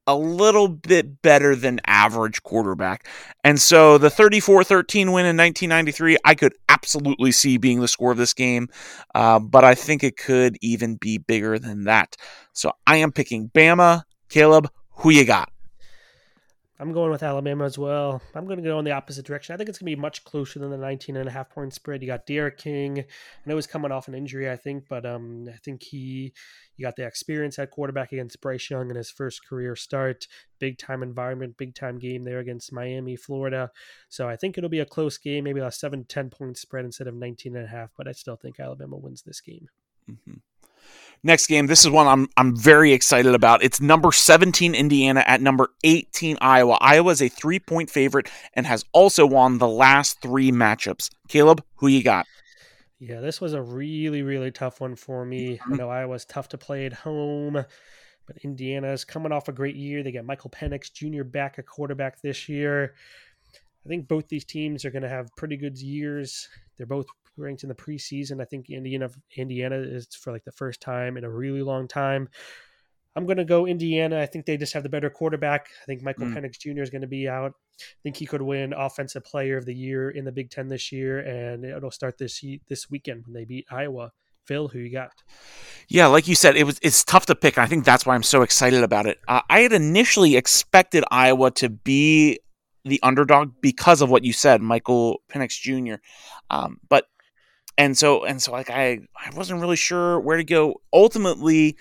[0.08, 3.08] a little bit better than average quarterback.
[3.44, 6.54] And so the 34 13 win in 1993, I could
[6.86, 8.70] absolutely see being the score of this game,
[9.16, 12.16] uh, but I think it could even be bigger than that.
[12.54, 14.04] So I am picking Bama.
[14.30, 15.50] Caleb, who you got?
[16.78, 18.22] I'm going with Alabama as well.
[18.34, 19.54] I'm going to go in the opposite direction.
[19.54, 21.74] I think it's going to be much closer than the 19 and a half point
[21.74, 22.02] spread.
[22.02, 23.00] You got D'Eriq King.
[23.00, 23.04] I
[23.46, 26.34] know he's coming off an injury, I think, but um, I think he
[26.76, 30.28] you got the experience at quarterback against Bryce Young in his first career start.
[30.60, 33.72] Big time environment, big time game there against Miami, Florida.
[34.10, 37.08] So I think it'll be a close game, maybe a 7 10 point spread instead
[37.08, 39.70] of 19 and a half, but I still think Alabama wins this game.
[40.10, 40.34] Mm-hmm.
[41.24, 43.64] Next game, this is one I'm I'm very excited about.
[43.64, 46.78] It's number 17 Indiana at number 18 Iowa.
[46.80, 51.10] Iowa is a 3-point favorite and has also won the last 3 matchups.
[51.28, 52.28] Caleb, who you got?
[53.00, 55.54] Yeah, this was a really really tough one for me.
[55.54, 55.76] I mm-hmm.
[55.76, 60.04] know Iowa's tough to play at home, but Indiana's coming off a great year.
[60.04, 61.24] They got Michael Penix Jr.
[61.24, 62.94] back a quarterback this year.
[63.86, 66.48] I think both these teams are going to have pretty good years.
[66.78, 67.06] They're both
[67.38, 68.42] ranked in the preseason.
[68.42, 72.30] I think Indiana Indiana is for like the first time in a really long time.
[73.16, 74.20] I'm going to go Indiana.
[74.20, 75.70] I think they just have the better quarterback.
[75.82, 76.36] I think Michael mm.
[76.36, 76.82] Penix Jr.
[76.82, 77.54] is going to be out.
[77.80, 80.92] I think he could win Offensive Player of the Year in the Big Ten this
[80.92, 84.12] year, and it'll start this this weekend when they beat Iowa.
[84.46, 85.12] Phil, who you got?
[85.88, 87.58] Yeah, like you said, it was it's tough to pick.
[87.58, 89.20] I think that's why I'm so excited about it.
[89.28, 92.40] Uh, I had initially expected Iowa to be
[92.84, 95.96] the underdog because of what you said, Michael Penix Jr.
[96.50, 97.06] Um, but
[97.78, 100.82] and so and so like I I wasn't really sure where to go.
[100.94, 101.78] Ultimately,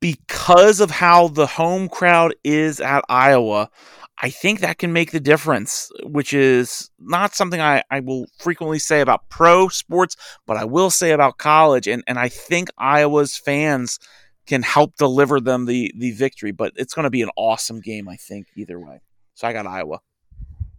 [0.00, 3.70] because of how the home crowd is at Iowa,
[4.18, 8.78] I think that can make the difference, which is not something I, I will frequently
[8.78, 11.86] say about pro sports, but I will say about college.
[11.86, 13.98] And, and I think Iowa's fans
[14.46, 18.08] can help deliver them the, the victory, but it's going to be an awesome game,
[18.08, 19.00] I think, either way.
[19.34, 20.00] So I got Iowa.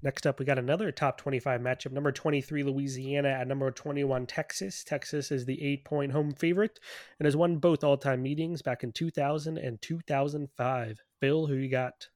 [0.03, 1.91] Next up, we got another top 25 matchup.
[1.91, 4.83] Number 23, Louisiana at number 21, Texas.
[4.83, 6.79] Texas is the eight point home favorite
[7.19, 10.99] and has won both all time meetings back in 2000 and 2005.
[11.19, 12.09] Phil, who you got?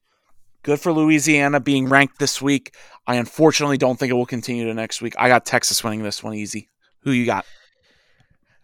[0.64, 2.76] Good for Louisiana being ranked this week.
[3.08, 5.16] I unfortunately don't think it will continue to next week.
[5.18, 6.70] I got Texas winning this one easy.
[7.00, 7.48] Who you got?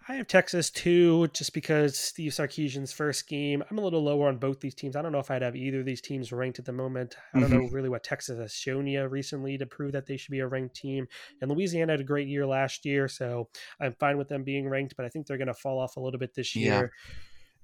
[0.09, 3.61] I have Texas too, just because Steve Sarkisian's first game.
[3.69, 4.95] I'm a little lower on both these teams.
[4.95, 7.17] I don't know if I'd have either of these teams ranked at the moment.
[7.33, 7.59] I don't mm-hmm.
[7.59, 10.47] know really what Texas has shown you recently to prove that they should be a
[10.47, 11.07] ranked team.
[11.41, 13.49] And Louisiana had a great year last year, so
[13.81, 15.99] I'm fine with them being ranked, but I think they're going to fall off a
[15.99, 16.93] little bit this year.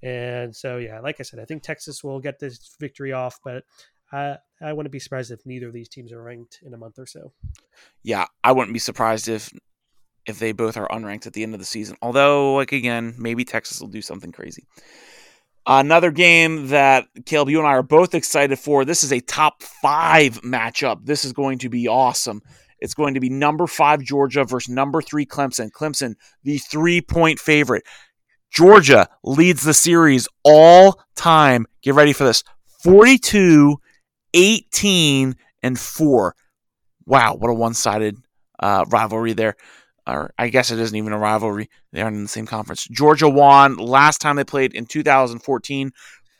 [0.02, 0.10] Yeah.
[0.10, 3.64] And so, yeah, like I said, I think Texas will get this victory off, but
[4.12, 6.98] I, I wouldn't be surprised if neither of these teams are ranked in a month
[6.98, 7.32] or so.
[8.02, 9.50] Yeah, I wouldn't be surprised if
[10.26, 11.96] if they both are unranked at the end of the season.
[12.00, 14.66] Although, like again, maybe Texas will do something crazy.
[15.66, 18.84] Another game that Caleb, you and I are both excited for.
[18.84, 21.06] This is a top five matchup.
[21.06, 22.42] This is going to be awesome.
[22.80, 25.70] It's going to be number five Georgia versus number three Clemson.
[25.70, 27.84] Clemson, the three point favorite.
[28.50, 31.66] Georgia leads the series all time.
[31.82, 32.44] Get ready for this
[32.82, 33.78] 42,
[34.34, 36.36] 18, and 4.
[37.06, 38.18] Wow, what a one sided
[38.60, 39.56] uh, rivalry there
[40.06, 41.70] or I guess it isn't even a rivalry.
[41.92, 42.84] They aren't in the same conference.
[42.90, 45.92] Georgia won last time they played in 2014,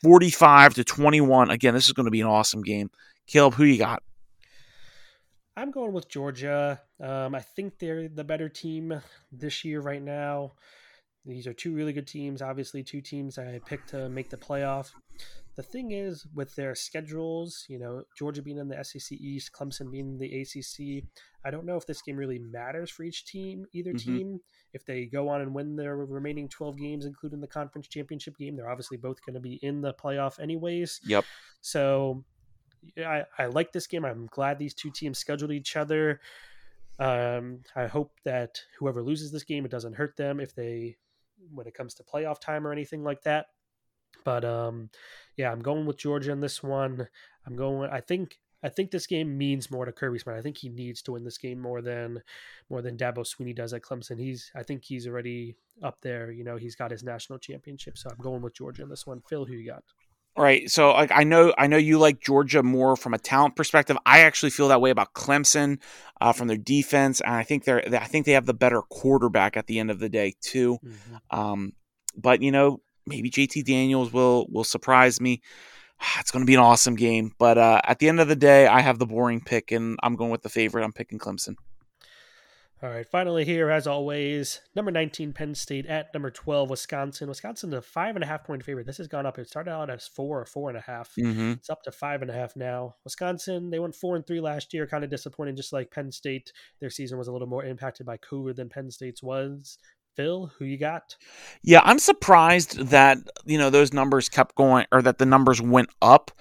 [0.03, 1.51] 45 to 21.
[1.51, 2.91] Again, this is going to be an awesome game.
[3.27, 4.03] Caleb, who you got?
[5.57, 6.81] I'm going with Georgia.
[7.01, 9.01] Um, I think they're the better team
[9.31, 10.53] this year right now.
[11.27, 12.43] These are two really good teams.
[12.43, 14.91] Obviously, two teams I picked to make the playoff.
[15.57, 19.91] The thing is, with their schedules, you know, Georgia being in the SEC East, Clemson
[19.91, 21.05] being in the ACC,
[21.45, 24.17] I don't know if this game really matters for each team, either mm-hmm.
[24.17, 24.41] team.
[24.73, 28.57] If they go on and win their remaining 12 games, including the conference championship game,
[28.57, 31.01] they're obviously both going to be in the playoff anyways.
[31.05, 31.25] Yep.
[31.61, 32.25] So
[32.99, 34.05] I, I like this game.
[34.05, 36.21] I'm glad these two teams scheduled each other.
[36.99, 40.97] Um, I hope that whoever loses this game, it doesn't hurt them if they,
[41.53, 43.47] when it comes to playoff time or anything like that.
[44.25, 44.91] But um,
[45.37, 47.09] yeah, I'm going with Georgia in this one.
[47.47, 47.91] I'm going.
[47.91, 50.39] I think I think this game means more to Kirby Smart.
[50.39, 52.23] I think he needs to win this game more than
[52.71, 54.19] more than Dabo Sweeney does at Clemson.
[54.19, 56.31] He's I think he's already up there.
[56.31, 57.99] You know, he's got his national championship.
[57.99, 59.21] So I'm going with Georgia in this one.
[59.29, 59.85] Phil, who you got?
[60.37, 60.69] Right.
[60.69, 63.97] So like I know I know you like Georgia more from a talent perspective.
[64.05, 65.79] I actually feel that way about Clemson
[66.21, 69.57] uh, from their defense, and I think they're I think they have the better quarterback
[69.57, 70.79] at the end of the day too.
[70.85, 71.39] Mm-hmm.
[71.39, 71.73] Um,
[72.17, 75.41] but you know maybe JT Daniels will will surprise me.
[76.19, 78.67] It's going to be an awesome game, but uh, at the end of the day,
[78.67, 80.85] I have the boring pick, and I'm going with the favorite.
[80.85, 81.55] I'm picking Clemson.
[82.85, 87.31] All right, finally here, as always, number 19 Penn State at number 12 Wisconsin.
[87.31, 88.85] Wisconsin a five and a half point favorite.
[88.85, 89.39] This has gone up.
[89.39, 91.11] It started out as four or four and a half.
[91.19, 91.53] Mm-hmm.
[91.53, 92.97] It's up to five and a half now.
[93.03, 96.53] Wisconsin, they went four and three last year, kind of disappointing, just like Penn State.
[96.83, 99.79] Their season was a little more impacted by COVID than Penn State's was.
[100.15, 101.17] Phil, who you got?
[101.63, 103.17] Yeah, I'm surprised that
[103.47, 106.33] you know those numbers kept going, or that the numbers went up.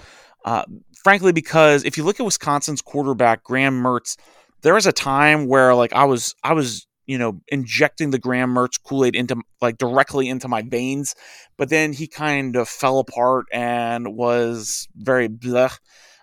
[0.43, 0.65] Uh,
[1.05, 4.17] frankly, because if you look at Wisconsin's quarterback Graham Mertz,
[4.63, 8.53] there was a time where like I was I was you know injecting the Graham
[8.53, 11.15] Mertz Kool Aid into like directly into my veins,
[11.57, 15.77] but then he kind of fell apart and was very bleh.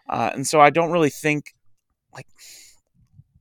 [0.08, 1.54] Uh, and so I don't really think
[2.12, 2.26] like,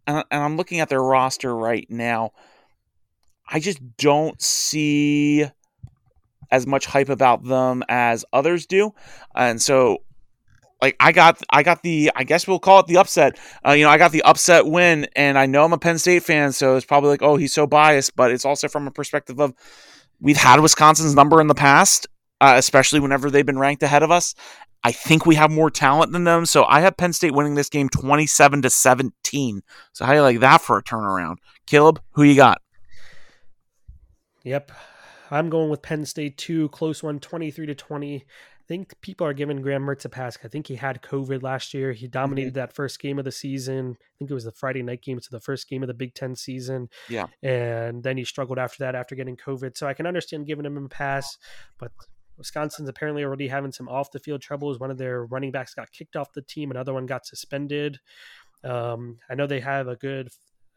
[0.06, 2.32] and, and I'm looking at their roster right now.
[3.52, 5.46] I just don't see
[6.52, 8.92] as much hype about them as others do.
[9.36, 10.00] And so
[10.82, 13.38] like I got I got the I guess we'll call it the upset.
[13.66, 16.24] Uh, you know, I got the upset win and I know I'm a Penn State
[16.24, 19.40] fan, so it's probably like, "Oh, he's so biased," but it's also from a perspective
[19.40, 19.54] of
[20.20, 22.08] we've had Wisconsin's number in the past,
[22.42, 24.36] uh, especially whenever they've been ranked ahead of us.
[24.84, 27.70] I think we have more talent than them, so I have Penn State winning this
[27.70, 29.62] game 27 to 17.
[29.92, 31.38] So how do you like that for a turnaround?
[31.68, 32.62] Caleb, who you got?
[34.44, 34.72] Yep.
[35.32, 38.26] I'm going with Penn State 2, close one, 23 to 20.
[38.70, 40.38] I think people are giving Graham Mertz a pass.
[40.44, 41.92] I think he had COVID last year.
[41.92, 42.60] He dominated mm-hmm.
[42.60, 43.98] that first game of the season.
[44.00, 45.18] I think it was the Friday night game.
[45.18, 46.88] It's the first game of the Big Ten season.
[47.10, 47.26] Yeah.
[47.42, 49.76] And then he struggled after that after getting COVID.
[49.76, 51.40] So I can understand giving him a pass,
[51.80, 51.92] but
[52.38, 54.80] Wisconsin's apparently already having some off the field troubles.
[54.80, 58.00] One of their running backs got kicked off the team, another one got suspended.
[58.64, 60.30] Um, I know they have a good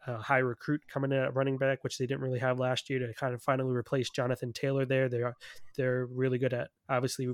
[0.07, 2.99] a high recruit coming in at running back, which they didn't really have last year
[2.99, 5.09] to kind of finally replace Jonathan Taylor there.
[5.09, 5.35] They are
[5.77, 7.29] they're really good at obviously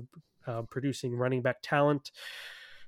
[0.46, 2.10] uh, producing running back talent.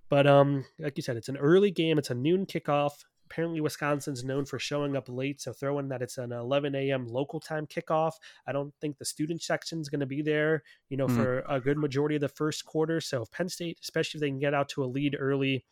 [0.08, 1.98] But um, like you said, it's an early game.
[1.98, 2.92] It's a noon kickoff.
[3.30, 7.06] Apparently, Wisconsin's known for showing up late, so throwing that it's an 11 a.m.
[7.06, 8.12] local time kickoff.
[8.46, 11.16] I don't think the student section is going to be there, you know, mm-hmm.
[11.16, 13.00] for a good majority of the first quarter.
[13.00, 15.64] So if Penn State, especially if they can get out to a lead early,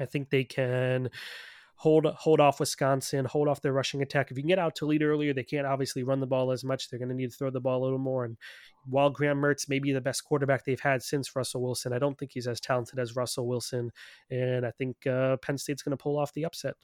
[0.00, 1.10] I think they can
[1.76, 4.30] hold hold off Wisconsin, hold off their rushing attack.
[4.30, 6.64] If you can get out to lead earlier, they can't obviously run the ball as
[6.64, 6.88] much.
[6.88, 8.24] They're going to need to throw the ball a little more.
[8.24, 8.36] And
[8.86, 12.18] while Graham Mertz may be the best quarterback they've had since Russell Wilson, I don't
[12.18, 13.92] think he's as talented as Russell Wilson.
[14.30, 16.74] And I think uh, Penn State's going to pull off the upset.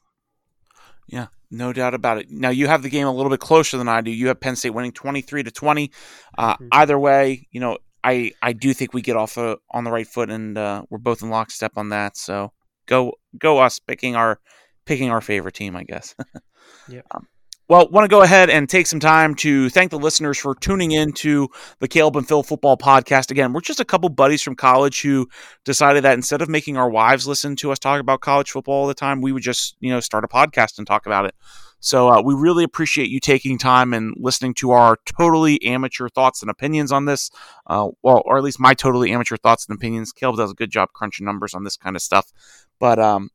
[1.07, 2.31] Yeah, no doubt about it.
[2.31, 4.11] Now you have the game a little bit closer than I do.
[4.11, 5.91] You have Penn State winning twenty three to twenty.
[6.37, 6.69] Uh, mm-hmm.
[6.73, 10.07] Either way, you know, I I do think we get off uh, on the right
[10.07, 12.17] foot, and uh, we're both in lockstep on that.
[12.17, 12.53] So
[12.87, 14.41] go go us picking our
[14.87, 16.15] picking our favorite team, I guess.
[16.89, 17.03] yeah.
[17.11, 17.27] Um,
[17.69, 20.93] well, want to go ahead and take some time to thank the listeners for tuning
[20.93, 21.49] in to
[21.79, 23.31] the Caleb and Phil Football Podcast.
[23.31, 25.27] Again, we're just a couple buddies from college who
[25.65, 28.87] decided that instead of making our wives listen to us talk about college football all
[28.87, 31.35] the time, we would just you know start a podcast and talk about it.
[31.81, 36.41] So uh, we really appreciate you taking time and listening to our totally amateur thoughts
[36.41, 37.31] and opinions on this.
[37.67, 40.13] Uh, well, or at least my totally amateur thoughts and opinions.
[40.13, 42.33] Caleb does a good job crunching numbers on this kind of stuff.
[42.79, 43.31] But um,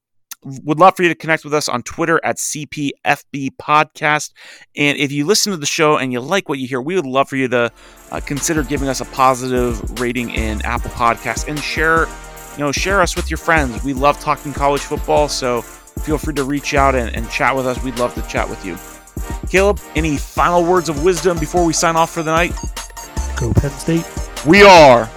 [0.64, 4.32] would love for you to connect with us on Twitter at CPFB Podcast.
[4.76, 7.06] And if you listen to the show and you like what you hear, we would
[7.06, 7.72] love for you to
[8.12, 12.08] uh, consider giving us a positive rating in Apple Podcasts and share,
[12.54, 13.84] you know, share us with your friends.
[13.84, 17.68] We love talking college football, so feel free to reach out and, and chat with
[17.68, 17.82] us.
[17.84, 18.78] We'd love to chat with you.
[19.50, 22.54] Caleb, any final words of wisdom before we sign off for the night?
[23.38, 24.06] Go Penn State.
[24.46, 25.10] We are